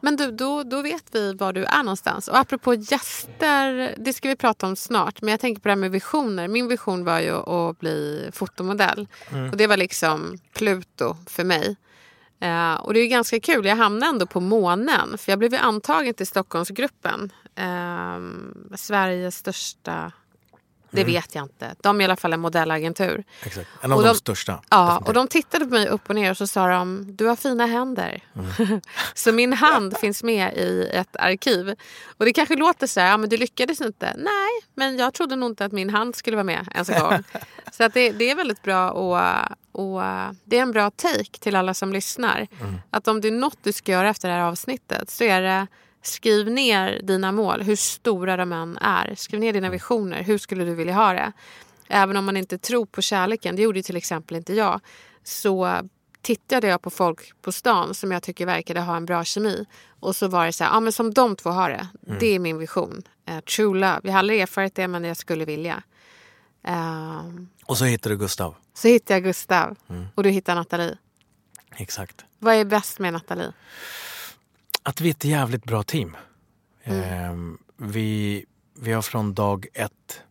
[0.02, 2.28] Men du, då, då vet vi var du är någonstans.
[2.28, 5.22] Och apropå gäster, det ska vi prata om snart.
[5.22, 6.48] Men jag tänker på det här med visioner.
[6.48, 9.08] Min vision var ju att bli fotomodell.
[9.32, 9.50] Mm.
[9.50, 11.76] Och det var liksom Pluto för mig.
[12.44, 13.66] Uh, och det är ganska kul.
[13.66, 15.18] Jag hamnade ändå på månen.
[15.18, 17.32] För jag blev ju antagen till Stockholmsgruppen.
[17.60, 20.12] Uh, Sveriges största
[20.94, 21.14] det mm.
[21.14, 21.76] vet jag inte.
[21.82, 23.24] De är i alla fall en modellagentur.
[23.44, 23.70] Exakt.
[23.82, 24.62] En av och de, de största.
[24.70, 25.08] Ja, definitivt.
[25.08, 27.66] och de tittade på mig upp och ner och så sa de, du har fina
[27.66, 28.24] händer.
[28.36, 28.82] Mm.
[29.14, 31.76] så min hand finns med i ett arkiv.
[32.18, 34.14] Och det kanske låter så här, ja men du lyckades inte.
[34.18, 37.24] Nej, men jag trodde nog inte att min hand skulle vara med ens en gång.
[37.72, 39.20] så att det, det är väldigt bra och,
[39.72, 40.02] och
[40.44, 42.48] det är en bra take till alla som lyssnar.
[42.62, 42.76] Mm.
[42.90, 45.68] Att om det är något du ska göra efter det här avsnittet så är det
[46.04, 49.16] Skriv ner dina mål, hur stora de än är.
[49.16, 50.24] Skriv ner dina visioner.
[50.24, 51.32] Hur skulle du vilja ha det?
[51.88, 54.82] Även om man inte tror på kärleken, det gjorde till exempel inte jag,
[55.24, 55.82] så
[56.22, 59.66] tittade jag på folk på stan som jag tycker verkade ha en bra kemi.
[60.00, 61.88] Och så var det så här, ja men som de två har det.
[62.08, 62.20] Mm.
[62.20, 63.04] Det är min vision.
[63.30, 64.00] Uh, true love.
[64.04, 65.84] Jag har aldrig erfarit det men jag skulle vilja.
[66.68, 67.22] Uh,
[67.66, 68.56] och så hittade du Gustav.
[68.74, 69.76] Så hittade jag Gustav.
[69.90, 70.06] Mm.
[70.16, 70.98] Och du hittade Nathalie.
[71.76, 72.26] Exakt.
[72.40, 73.54] Vad är bäst med Nathalie?
[74.84, 76.18] Att vi är ett jävligt bra team.
[76.84, 77.02] Mm.
[77.02, 78.46] Eh, vi,
[78.80, 80.22] vi har från dag ett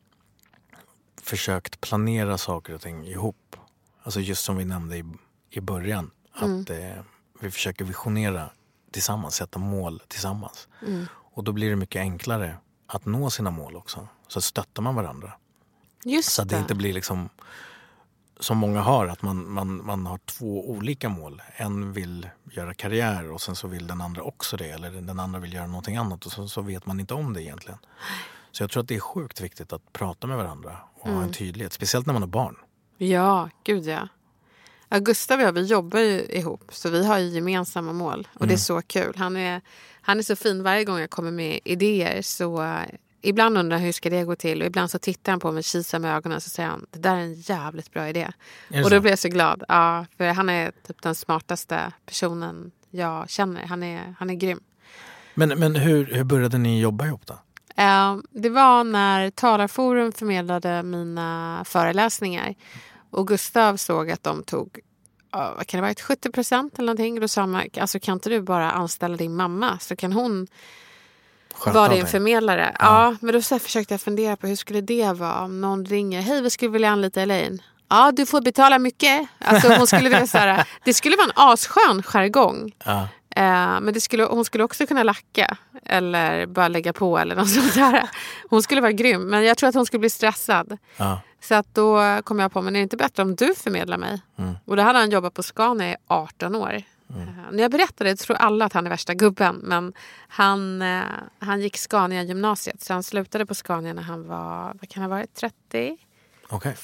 [1.22, 3.56] försökt planera saker och ting ihop.
[4.02, 5.04] Alltså just som vi nämnde i,
[5.50, 6.10] i början.
[6.32, 6.92] Att mm.
[6.92, 7.02] eh,
[7.40, 8.50] vi försöker visionera
[8.90, 10.68] tillsammans, sätta mål tillsammans.
[10.86, 11.06] Mm.
[11.12, 14.08] Och då blir det mycket enklare att nå sina mål också.
[14.28, 15.32] Så stöttar man varandra.
[16.04, 17.28] Just så att det inte blir liksom
[18.42, 21.42] som många har, att man, man, man har två olika mål.
[21.56, 24.70] En vill göra karriär och sen så vill den andra också det.
[24.70, 27.42] Eller den andra vill göra någonting annat och så, så vet man inte om det
[27.42, 27.78] egentligen.
[28.52, 31.14] Så jag tror att det är sjukt viktigt att prata med varandra och mm.
[31.14, 31.34] ha en mm.
[31.34, 31.72] tydlighet.
[31.72, 32.56] Speciellt när man har barn.
[32.98, 34.08] Ja, gud ja.
[34.88, 38.28] ja Gustav och jag vi jobbar ju ihop så vi har ju gemensamma mål.
[38.34, 38.48] Och mm.
[38.48, 38.82] det är mm.
[38.82, 39.14] så kul.
[39.16, 39.60] Han är,
[40.00, 42.62] han är så fin varje gång jag kommer med idéer så
[43.22, 45.62] ibland undrar jag hur ska det gå till och ibland så tittar han på mig,
[45.62, 48.32] kisar med ögonen och så säger han det där är en jävligt bra idé.
[48.84, 49.64] Och då blir jag så glad.
[49.68, 53.66] Ja, för han är typ den smartaste personen jag känner.
[53.66, 54.60] Han är, han är grym.
[55.34, 57.34] Men, men hur, hur började ni jobba ihop då?
[57.76, 62.54] Eh, Det var när Talarforum förmedlade mina föreläsningar
[63.10, 64.80] och Gustav såg att de tog
[65.30, 67.20] vad kan det vara, 70 procent eller någonting.
[67.20, 70.46] Då sa han, alltså kan inte du bara anställa din mamma så kan hon
[71.62, 72.06] Sköta din allting?
[72.06, 72.76] förmedlare.
[72.78, 73.16] Ja.
[73.20, 76.20] men då så försökte jag fundera på hur skulle det vara om någon ringer.
[76.20, 77.62] Hej, vi skulle vilja anlita Elaine.
[77.88, 79.26] Ja, du får betala mycket.
[79.38, 82.72] Alltså, hon skulle vilja, så här, det skulle vara en asskön jargong.
[82.84, 83.08] Ja.
[83.36, 85.56] Eh, men det skulle, hon skulle också kunna lacka
[85.86, 88.08] eller bara lägga på eller något sånt där.
[88.50, 90.78] Hon skulle vara grym men jag tror att hon skulle bli stressad.
[90.96, 91.20] Ja.
[91.40, 94.20] Så att då kom jag på, men är det inte bättre om du förmedlar mig?
[94.64, 96.82] Och då hade han jobbat på Scania i 18 år.
[97.16, 99.56] Eh, när jag berättade det tror alla att han är värsta gubben.
[99.56, 99.92] Men
[100.28, 101.02] han, eh,
[101.38, 105.10] han gick Scania gymnasiet så han slutade på Scania när han var, vad kan ha
[105.10, 105.96] varit, 35?
[106.48, 106.76] Okej.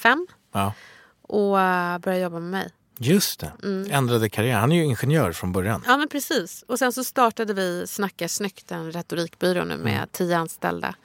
[0.51, 0.73] Ja.
[1.21, 2.69] Och eh, började jobba med mig.
[3.01, 3.51] Just det.
[3.63, 3.91] Mm.
[3.91, 4.59] Ändrade karriär.
[4.59, 5.83] Han är ju ingenjör från början.
[5.87, 6.63] Ja men precis.
[6.67, 10.95] Och sen så startade vi Snacka snyggt, en retorikbyrå nu med tio anställda.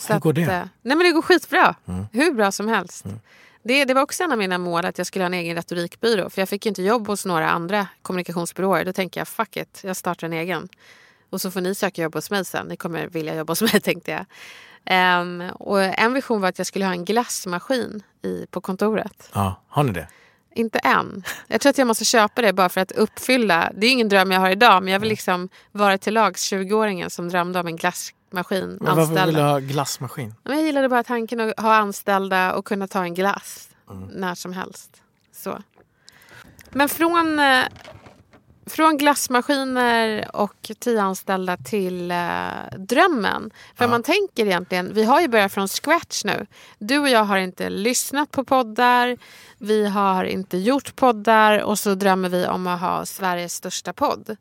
[0.00, 0.46] Så Hur går det?
[0.82, 1.74] nej men det går skitbra.
[2.12, 3.04] Hur bra som helst.
[3.66, 6.30] Det, det var också en av mina mål att jag skulle ha en egen retorikbyrå.
[6.30, 8.84] För jag fick ju inte jobb hos några andra kommunikationsbyråer.
[8.84, 10.68] Då tänkte jag fuck it, jag startar en egen.
[11.30, 12.66] Och så får ni söka jobb hos mig sen.
[12.66, 14.24] Ni kommer vilja jobba hos mig tänkte jag.
[14.84, 19.30] Ehm, och en vision var att jag skulle ha en glassmaskin i, på kontoret.
[19.34, 19.62] Ja.
[19.68, 20.08] Har ni det?
[20.54, 21.24] Inte än.
[21.48, 23.72] Jag tror att jag måste köpa det bara för att uppfylla.
[23.74, 27.08] Det är ingen dröm jag har idag men jag vill liksom vara till lags 20-åringen
[27.08, 27.76] som drömde om en
[28.36, 28.78] glassmaskin.
[28.80, 29.40] Men varför vill anställda.
[29.40, 30.34] du ha glassmaskin?
[30.44, 33.68] Men jag gillade bara tanken att ha anställda och kunna ta en glass
[34.12, 35.02] när som helst.
[35.32, 35.58] Så.
[36.70, 37.64] Men från, eh,
[38.66, 42.18] från glassmaskiner och tio anställda till eh,
[42.78, 43.50] drömmen.
[43.74, 46.46] För man tänker egentligen, vi har ju börjat från scratch nu.
[46.78, 49.18] Du och jag har inte lyssnat på poddar,
[49.58, 54.36] vi har inte gjort poddar och så drömmer vi om att ha Sveriges största podd.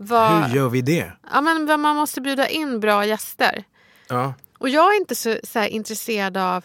[0.00, 1.12] Vad- Hur gör vi det?
[1.32, 3.64] ja, men man måste bjuda in bra gäster.
[4.08, 4.34] Ja.
[4.58, 6.64] Och jag är inte så, så intresserad av...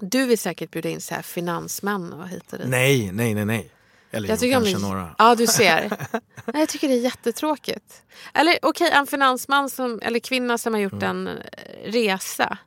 [0.00, 2.68] Du vill säkert bjuda in så här finansmän och hit och dit.
[2.68, 3.70] Nej, nej, nej, nej.
[4.10, 5.14] Eller jag jo, om kanske det- några.
[5.18, 5.88] Ja, du ser.
[6.44, 8.02] Nej, jag tycker det är jättetråkigt.
[8.34, 11.04] Eller okej, en finansman som, eller kvinna som har gjort Mm.
[11.26, 12.58] en eh, resa.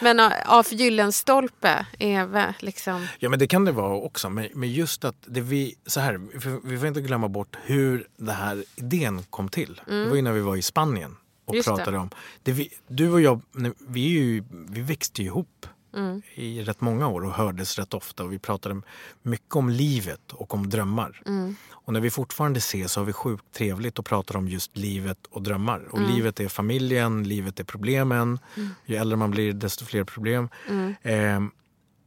[0.00, 1.86] Men af Gyllenstolpe
[2.26, 3.06] väl liksom...
[3.18, 4.28] Ja men det kan det vara också.
[4.30, 6.20] Men, men just att det vi, så här,
[6.68, 9.80] vi får inte glömma bort hur den här idén kom till.
[9.86, 11.56] Det var ju när vi var i Spanien och Mm.
[11.56, 11.76] Just det.
[11.76, 12.10] pratade om.
[12.42, 13.40] Det vi, du och jag,
[13.88, 15.66] vi, ju, vi växte ju ihop
[15.96, 16.22] Mm.
[16.34, 18.24] i rätt många år och hördes rätt ofta.
[18.24, 18.80] Och vi pratade
[19.22, 21.22] mycket om livet och om drömmar.
[21.26, 21.56] Mm.
[21.70, 25.18] Och när vi fortfarande ses så har vi sjukt trevligt och pratar om just livet
[25.30, 25.88] och drömmar.
[25.90, 26.14] Och Mm.
[26.14, 28.38] livet är familjen, livet är problemen.
[28.84, 30.48] Ju äldre man blir desto fler problem.
[30.68, 30.94] Mm.
[31.02, 31.50] Eh,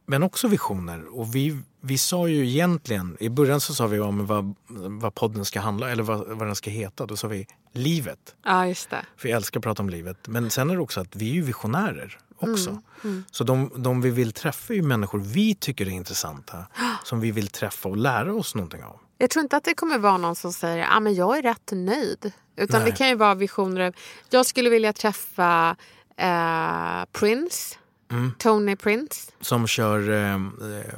[0.06, 1.18] men också visioner.
[1.18, 4.54] Och vi, vi sa ju egentligen, i början så sa vi om vad,
[5.00, 7.06] vad podden ska handla eller vad, vad den ska heta.
[7.06, 8.34] Då sa vi livet.
[8.44, 9.04] Ja, just det.
[9.16, 10.28] För jag älskar att prata om livet.
[10.28, 12.78] Men sen är det också att vi är ju visionärer också.
[13.04, 16.66] Mm, Så de, de vi vill träffa är ju människor vi tycker är intressanta.
[17.04, 19.00] Som vi vill träffa och lära oss någonting av.
[19.18, 21.42] Jag tror inte att det kommer vara någon som säger att ah, men jag är
[21.42, 22.32] rätt nöjd.
[22.56, 22.90] Utan Nej.
[22.90, 23.92] det kan ju vara visioner.
[24.30, 25.76] Jag skulle vilja träffa
[26.16, 27.76] eh, Prince.
[28.10, 28.32] Mm.
[28.38, 29.32] Tony Prince.
[29.40, 30.40] Som kör eh, eh,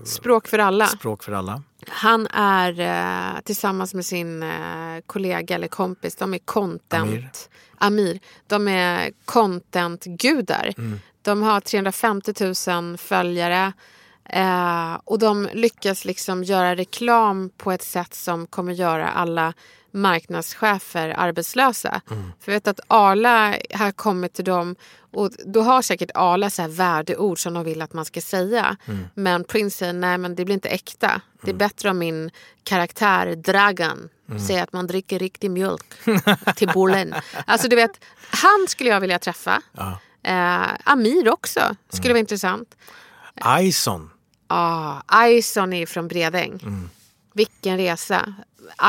[0.04, 0.86] Språk för alla.
[0.86, 1.62] språk för alla.
[1.88, 6.92] Han är eh, tillsammans med sin eh, kollega eller kompis, de är content...
[6.92, 7.30] Amir.
[7.78, 8.20] Amir.
[8.46, 10.74] De är content-gudar.
[11.22, 12.32] De har 350
[12.70, 13.72] 000 följare.
[14.28, 19.52] Eh, och de lyckas liksom göra reklam på ett sätt som kommer göra alla
[19.94, 22.00] marknadschefer arbetslösa.
[22.40, 24.76] För jag vet att Arla har kommit till dem
[25.12, 28.76] och då har säkert Arla så här värdeord som de vill att man ska säga.
[29.14, 31.20] Men Prince säger nej men det blir inte äkta.
[31.42, 32.30] Det är bättre om min
[32.64, 34.08] karaktär Dragan
[34.46, 35.94] säger att man dricker riktig mjölk
[36.56, 37.14] till bullen.
[37.46, 39.62] Alltså du vet, han skulle jag vilja träffa.
[40.22, 42.76] Eh, Amir också skulle vara intressant.
[43.60, 44.10] Ison.
[44.46, 46.60] Ah, Ison är från Bredäng.
[47.34, 48.34] Vilken resa.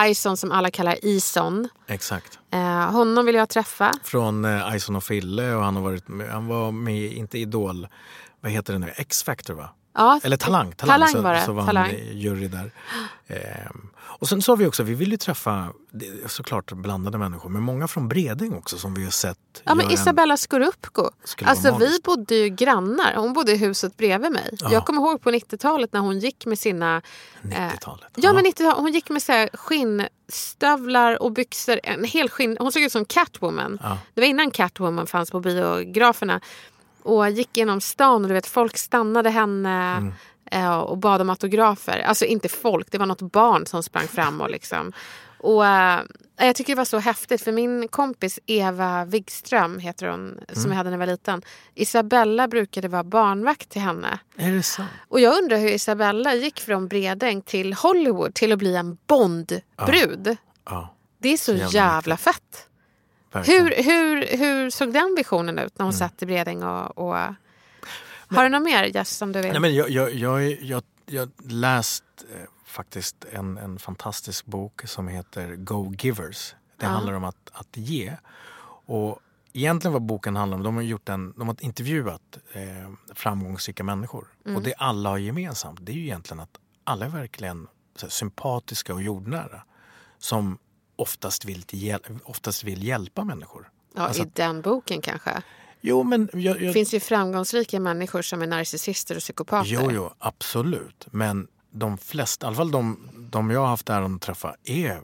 [0.07, 1.69] Ison som alla kallar Ison.
[1.87, 2.39] Exakt.
[2.51, 3.91] Eh, honom vill jag träffa.
[4.03, 7.87] Från eh, Ison och Fille och han, har varit med, han var med, inte Idol,
[8.41, 9.69] vad heter det nu, X-Factor va?
[9.93, 10.71] Ja, Eller Talang.
[10.71, 11.89] Talang, Talang så, var det, Så var Talang.
[12.13, 12.71] jury där.
[13.27, 15.67] Ehm, och sen sa vi också, vi vill ju träffa
[16.27, 19.37] såklart blandade människor, men många från Bredäng också som vi har sett.
[19.63, 20.37] Ja, men en- Isabella.
[20.37, 21.09] Skulle vara
[21.43, 23.13] Alltså vi bodde ju grannar.
[23.15, 24.49] Hon bodde i huset bredvid mig.
[24.59, 24.71] Ja.
[24.71, 27.01] Jag kommer ihåg på 90-talet när hon gick med sina...
[27.43, 28.07] eh, 90-talet.
[28.15, 31.79] Ja, men 90 hon gick med så här skinnstövlar och byxor.
[31.83, 33.79] En hel skinn, hon såg ut som Catwoman.
[33.83, 33.97] Ja.
[34.13, 36.41] Det var innan Catwoman fanns på biograferna.
[37.03, 40.13] Och gick genom stan och du vet, folk stannade henne Mm.
[40.51, 41.99] eh, och bad om autografer.
[41.99, 44.93] Alltså inte folk, det var något barn som sprang fram och liksom.
[45.39, 45.99] Och eh,
[46.37, 50.71] jag tycker det var så häftigt för min kompis Eva Wigström heter hon som Mm.
[50.71, 51.41] jag hade när jag var liten.
[51.75, 54.19] Isabella brukade vara barnvakt till henne.
[54.37, 54.89] Är det sant?
[55.07, 60.37] Och jag undrar hur Isabella gick från Bredäng till Hollywood till att bli en Bondbrud.
[60.65, 62.67] Ja, Det är så, Så jävla jävla, fett.
[63.33, 63.65] Verkligen.
[63.67, 66.63] Hur, hur, hur såg den visionen ut när hon satt i Bredäng?
[66.63, 67.17] Och, och...
[68.27, 69.51] Har du något mer Jess som du vill?
[69.51, 72.03] Nej, men jag, jag, jag, jag, jag läst
[72.33, 76.55] eh, faktiskt en, en fantastisk bok som heter Go Givers.
[76.77, 76.91] Det Ja.
[76.91, 78.17] handlar om att, att ge.
[78.85, 79.19] Och
[79.53, 84.27] egentligen vad boken handlar om, de har, gjort en, de har intervjuat eh, framgångsrika människor.
[84.45, 84.57] Mm.
[84.57, 87.67] Och det alla har gemensamt det är ju egentligen att alla är verkligen
[88.01, 89.63] här, sympatiska och jordnära.
[90.19, 90.57] Som
[91.03, 93.69] oftast vill, till oftast vill hjälpa människor.
[93.95, 95.41] ja, alltså- I den boken kanske?
[95.81, 99.69] Jo men jag, Det jag, finns ju framgångsrika människor som är narcissister och psykopater.
[99.69, 101.07] Jo, jo, absolut.
[101.11, 105.01] Men de flesta, i alla fall de, de jag har haft äran att träffa, är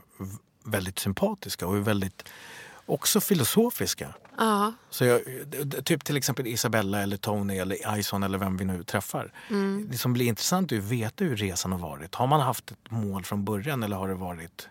[0.64, 2.24] väldigt sympatiska och är väldigt
[2.86, 4.14] också filosofiska.
[4.38, 4.72] Ja.
[4.90, 5.20] Så jag,
[5.84, 9.32] typ till exempel Isabella eller Tony eller Ison eller vem vi nu träffar.
[9.50, 9.88] Mm.
[9.90, 12.14] Det som blir intressant är att veta hur resan har varit.
[12.14, 14.68] Har man haft ett mål från början eller har det varit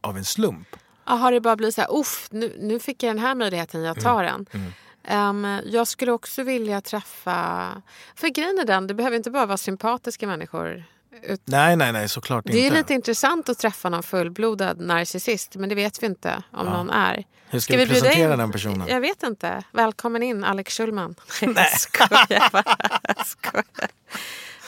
[0.00, 0.68] av en slump?
[1.06, 3.82] Ja, har det bara blivit så här, uff, nu, nu fick jag den här möjligheten,
[3.82, 4.46] jag tar Mm.
[4.52, 4.72] den.
[5.04, 7.68] Ehm, jag skulle också vilja träffa...
[8.14, 10.84] För grejen är den, det behöver inte bara vara sympatiska människor.
[11.22, 12.76] Ut- Nej, nej, nej, såklart Det är inte.
[12.76, 17.24] lite intressant att träffa någon fullblodad narcissist, men det vet vi inte om någon är.
[17.48, 18.88] Hur ska vi bjuda presentera in- den personen?
[18.88, 19.62] Jag vet inte.
[19.72, 21.14] Välkommen in, Alex Schulman.
[21.42, 22.76] Nej, jag skojar bara.
[23.02, 23.64] Jag skojar.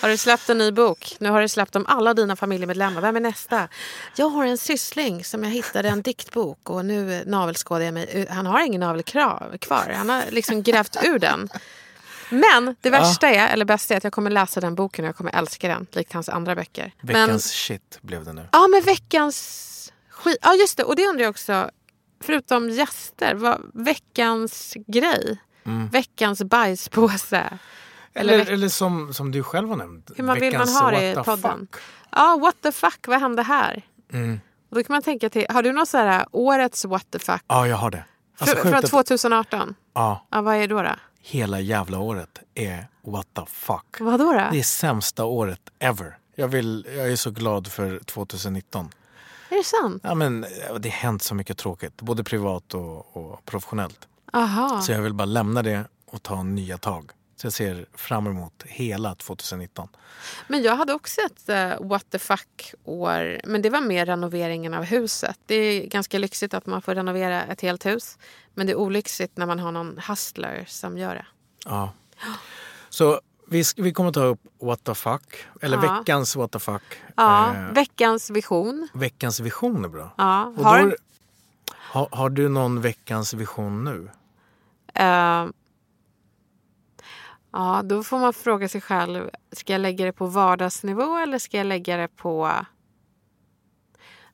[0.03, 1.16] Har du släppt en ny bok?
[1.20, 3.00] Nu har du släppt om alla dina familjemedlemmar.
[3.00, 3.68] Vem är nästa?
[4.16, 8.26] Jag har en syssling som jag hittade en diktbok och nu navelskådar jag mig.
[8.30, 9.92] Han har ingen navel kra- kvar.
[9.96, 11.48] Han har liksom grävt ur den.
[12.30, 15.16] Men det värsta är, eller bästa är att jag kommer läsa den boken och jag
[15.16, 15.86] kommer älska den.
[15.92, 16.92] Likt hans andra böcker.
[17.00, 18.48] Men, Veckans shit blev det nu.
[18.53, 20.38] Ja, men veckans skit.
[20.42, 20.84] Ja, just det.
[20.84, 21.70] Och det undrar jag också.
[22.24, 25.38] Förutom gäster, vad, veckans grej?
[25.92, 27.59] Veckans bajspåse?
[28.14, 30.10] Eller, Eller, eller som, som du själv har nämnt.
[30.16, 31.68] hur man vill man ha det i podden?
[32.10, 33.82] Ja, what the fuck, vad hände här?
[34.12, 34.40] Mm.
[34.70, 37.42] Och då kan man tänka till, har du något så här årets what the fuck?
[37.46, 38.04] Ja, jag har det.
[38.38, 39.74] Alltså, från att- 2018?
[39.94, 40.82] Ja, Ja, vad är då?
[40.82, 40.90] då?
[41.24, 43.96] hela jävla året är what the fuck.
[44.00, 44.32] Vad då?
[44.32, 44.48] då?
[44.52, 46.18] Det är sämsta året ever.
[46.34, 48.90] Jag, vill, jag är så glad för 2019.
[49.48, 50.02] Är det sant?
[50.04, 54.08] Ja, men, eh, det har hänt så mycket tråkigt, både privat och, och professionellt.
[54.32, 54.80] Aha.
[54.80, 57.10] Så jag vill bara lämna det och ta nya tag.
[57.36, 59.88] Så jag ser fram emot hela 2019.
[60.48, 63.40] Men jag hade också ett eh, what the fuck-år.
[63.44, 65.38] Men det var mer renoveringen av huset.
[65.46, 68.18] Det är ganska lyxigt att man får renovera ett helt hus.
[68.54, 71.26] Men det är olyxigt när man har någon hustler som gör det.
[71.64, 71.92] Ja.
[72.88, 75.98] Så vi, vi kommer ta upp what the fuck, eller Ja.
[75.98, 76.82] veckans what the fuck.
[77.16, 78.88] Ja, Eh, veckans vision.
[78.94, 80.14] veckans vision är bra.
[80.18, 80.92] Ja, har, då,
[81.72, 84.10] har, har du någon veckans vision nu?
[84.94, 85.46] eh,
[87.53, 89.30] ja, då får man fråga sig själv.
[89.53, 92.53] Ska jag lägga det på vardagsnivå eller ska jag lägga det på...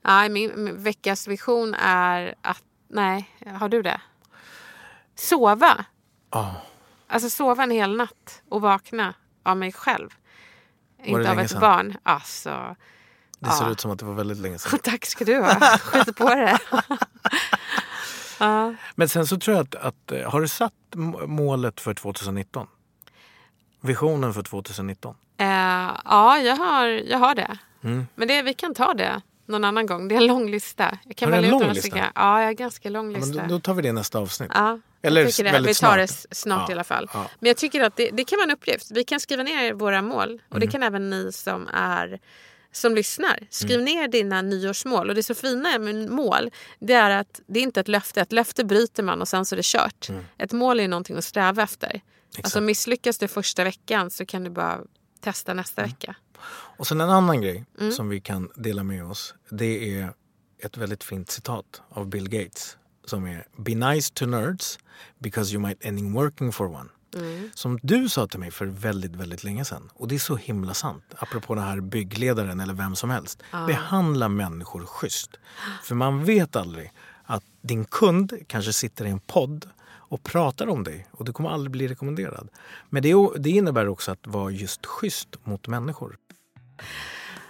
[0.03, 2.63] Nej, min, veckans vision är att...
[2.89, 4.01] Nej, har du det?
[5.15, 5.85] Sova.
[6.31, 6.55] Ja.
[7.07, 10.09] Alltså sova en hel natt och vakna av mig själv.
[11.05, 11.61] Inte av ett sedan?
[11.61, 11.97] barn.
[12.03, 12.77] Alltså,
[13.39, 13.71] Det ser Ja.
[13.71, 14.79] ut som att det var väldigt länge sedan.
[14.83, 15.79] tack ska du ha.
[15.79, 16.59] Skit på det.
[18.41, 18.75] ja.
[18.95, 20.73] Men sen så tror jag att, att eh, har du satt
[21.27, 22.67] målet för 2019?
[23.89, 25.15] Visionen för 2019?
[25.41, 25.47] Eh,
[26.05, 27.59] ja, jag har, jag har det.
[27.85, 28.07] Mm.
[28.15, 30.09] Men det, vi kan ta det någon annan gång.
[30.09, 30.99] Det är en lång lista.
[31.05, 31.81] Jag kan Har du en lång lista?
[31.81, 31.99] stycken.
[31.99, 33.35] Ja, jag har en ganska lång Ja, lista.
[33.41, 34.51] men då, då tar vi det i nästa avsnitt.
[34.55, 35.43] Ja, Eller det.
[35.53, 36.27] väldigt Vi tar det snart.
[36.31, 37.11] s- snart Ja, i alla fall.
[37.15, 37.27] ja.
[37.41, 38.91] Men jag tycker att det, det kan vara en uppgift.
[38.91, 40.43] Vi kan skriva ner våra mål.
[40.49, 40.61] Och Mm.
[40.67, 42.19] det kan även ni som är
[42.73, 43.39] som lyssnar.
[43.51, 43.85] Skriv Mm.
[43.85, 45.09] ner dina nyårsmål.
[45.09, 48.21] Och det så fina med mål det är att det är inte ett löfte.
[48.21, 50.09] Ett löfte bryter man och sen så är det kört.
[50.09, 50.25] Mm.
[50.39, 52.01] Ett mål är någonting att sträva efter.
[52.45, 54.81] Alltså misslyckas du första veckan så kan du bara
[55.21, 55.91] testa nästa Mm.
[55.91, 56.17] vecka.
[56.51, 57.93] Och sen en annan grej Mm.
[57.93, 59.35] som vi kan dela med oss.
[59.51, 60.13] Det är
[60.63, 62.77] ett väldigt fint citat av Bill Gates.
[63.05, 64.79] som är Be nice to nerds
[65.19, 66.89] because you might ending working for one.
[67.55, 69.91] Som du sa till mig för väldigt, väldigt länge sedan.
[69.95, 71.05] Och det är så himla sant.
[71.19, 73.43] Apropå den här byggledaren eller vem som helst.
[73.67, 75.31] Behandla människor schysst.
[75.83, 76.93] För man vet aldrig
[77.25, 79.69] att din kund kanske sitter i en podd
[80.09, 82.49] och pratar om dig och du kommer aldrig bli rekommenderad.
[82.91, 86.17] Men det, det innebär också att vara just schysst mot människor.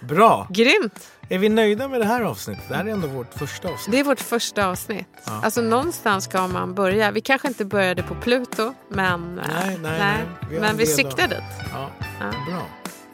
[0.01, 0.47] Bra!
[0.49, 1.11] Grymt!
[1.29, 2.63] Är vi nöjda med det här avsnittet?
[2.69, 3.91] Det här är ändå vårt första avsnitt.
[3.91, 5.07] Det är vårt första avsnitt.
[5.23, 7.11] Alltså någonstans ska man börja.
[7.11, 10.17] Vi kanske inte började på Pluto, men, eh, Nej, nej, nej.
[10.49, 11.37] Vi har men en vi siktar dit.
[11.73, 11.89] Ja,
[12.19, 12.31] Ja.
[12.51, 12.65] bra.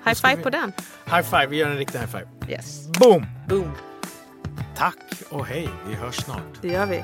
[0.06, 0.74] High five vi- på den.
[1.06, 2.28] High five, vi gör en riktig high five.
[2.50, 2.88] Yes.
[3.00, 3.26] Boom!
[3.50, 3.72] Boom.
[4.78, 4.98] Tack
[5.30, 6.62] och hej, vi hörs snart.
[6.62, 7.04] Det gör vi.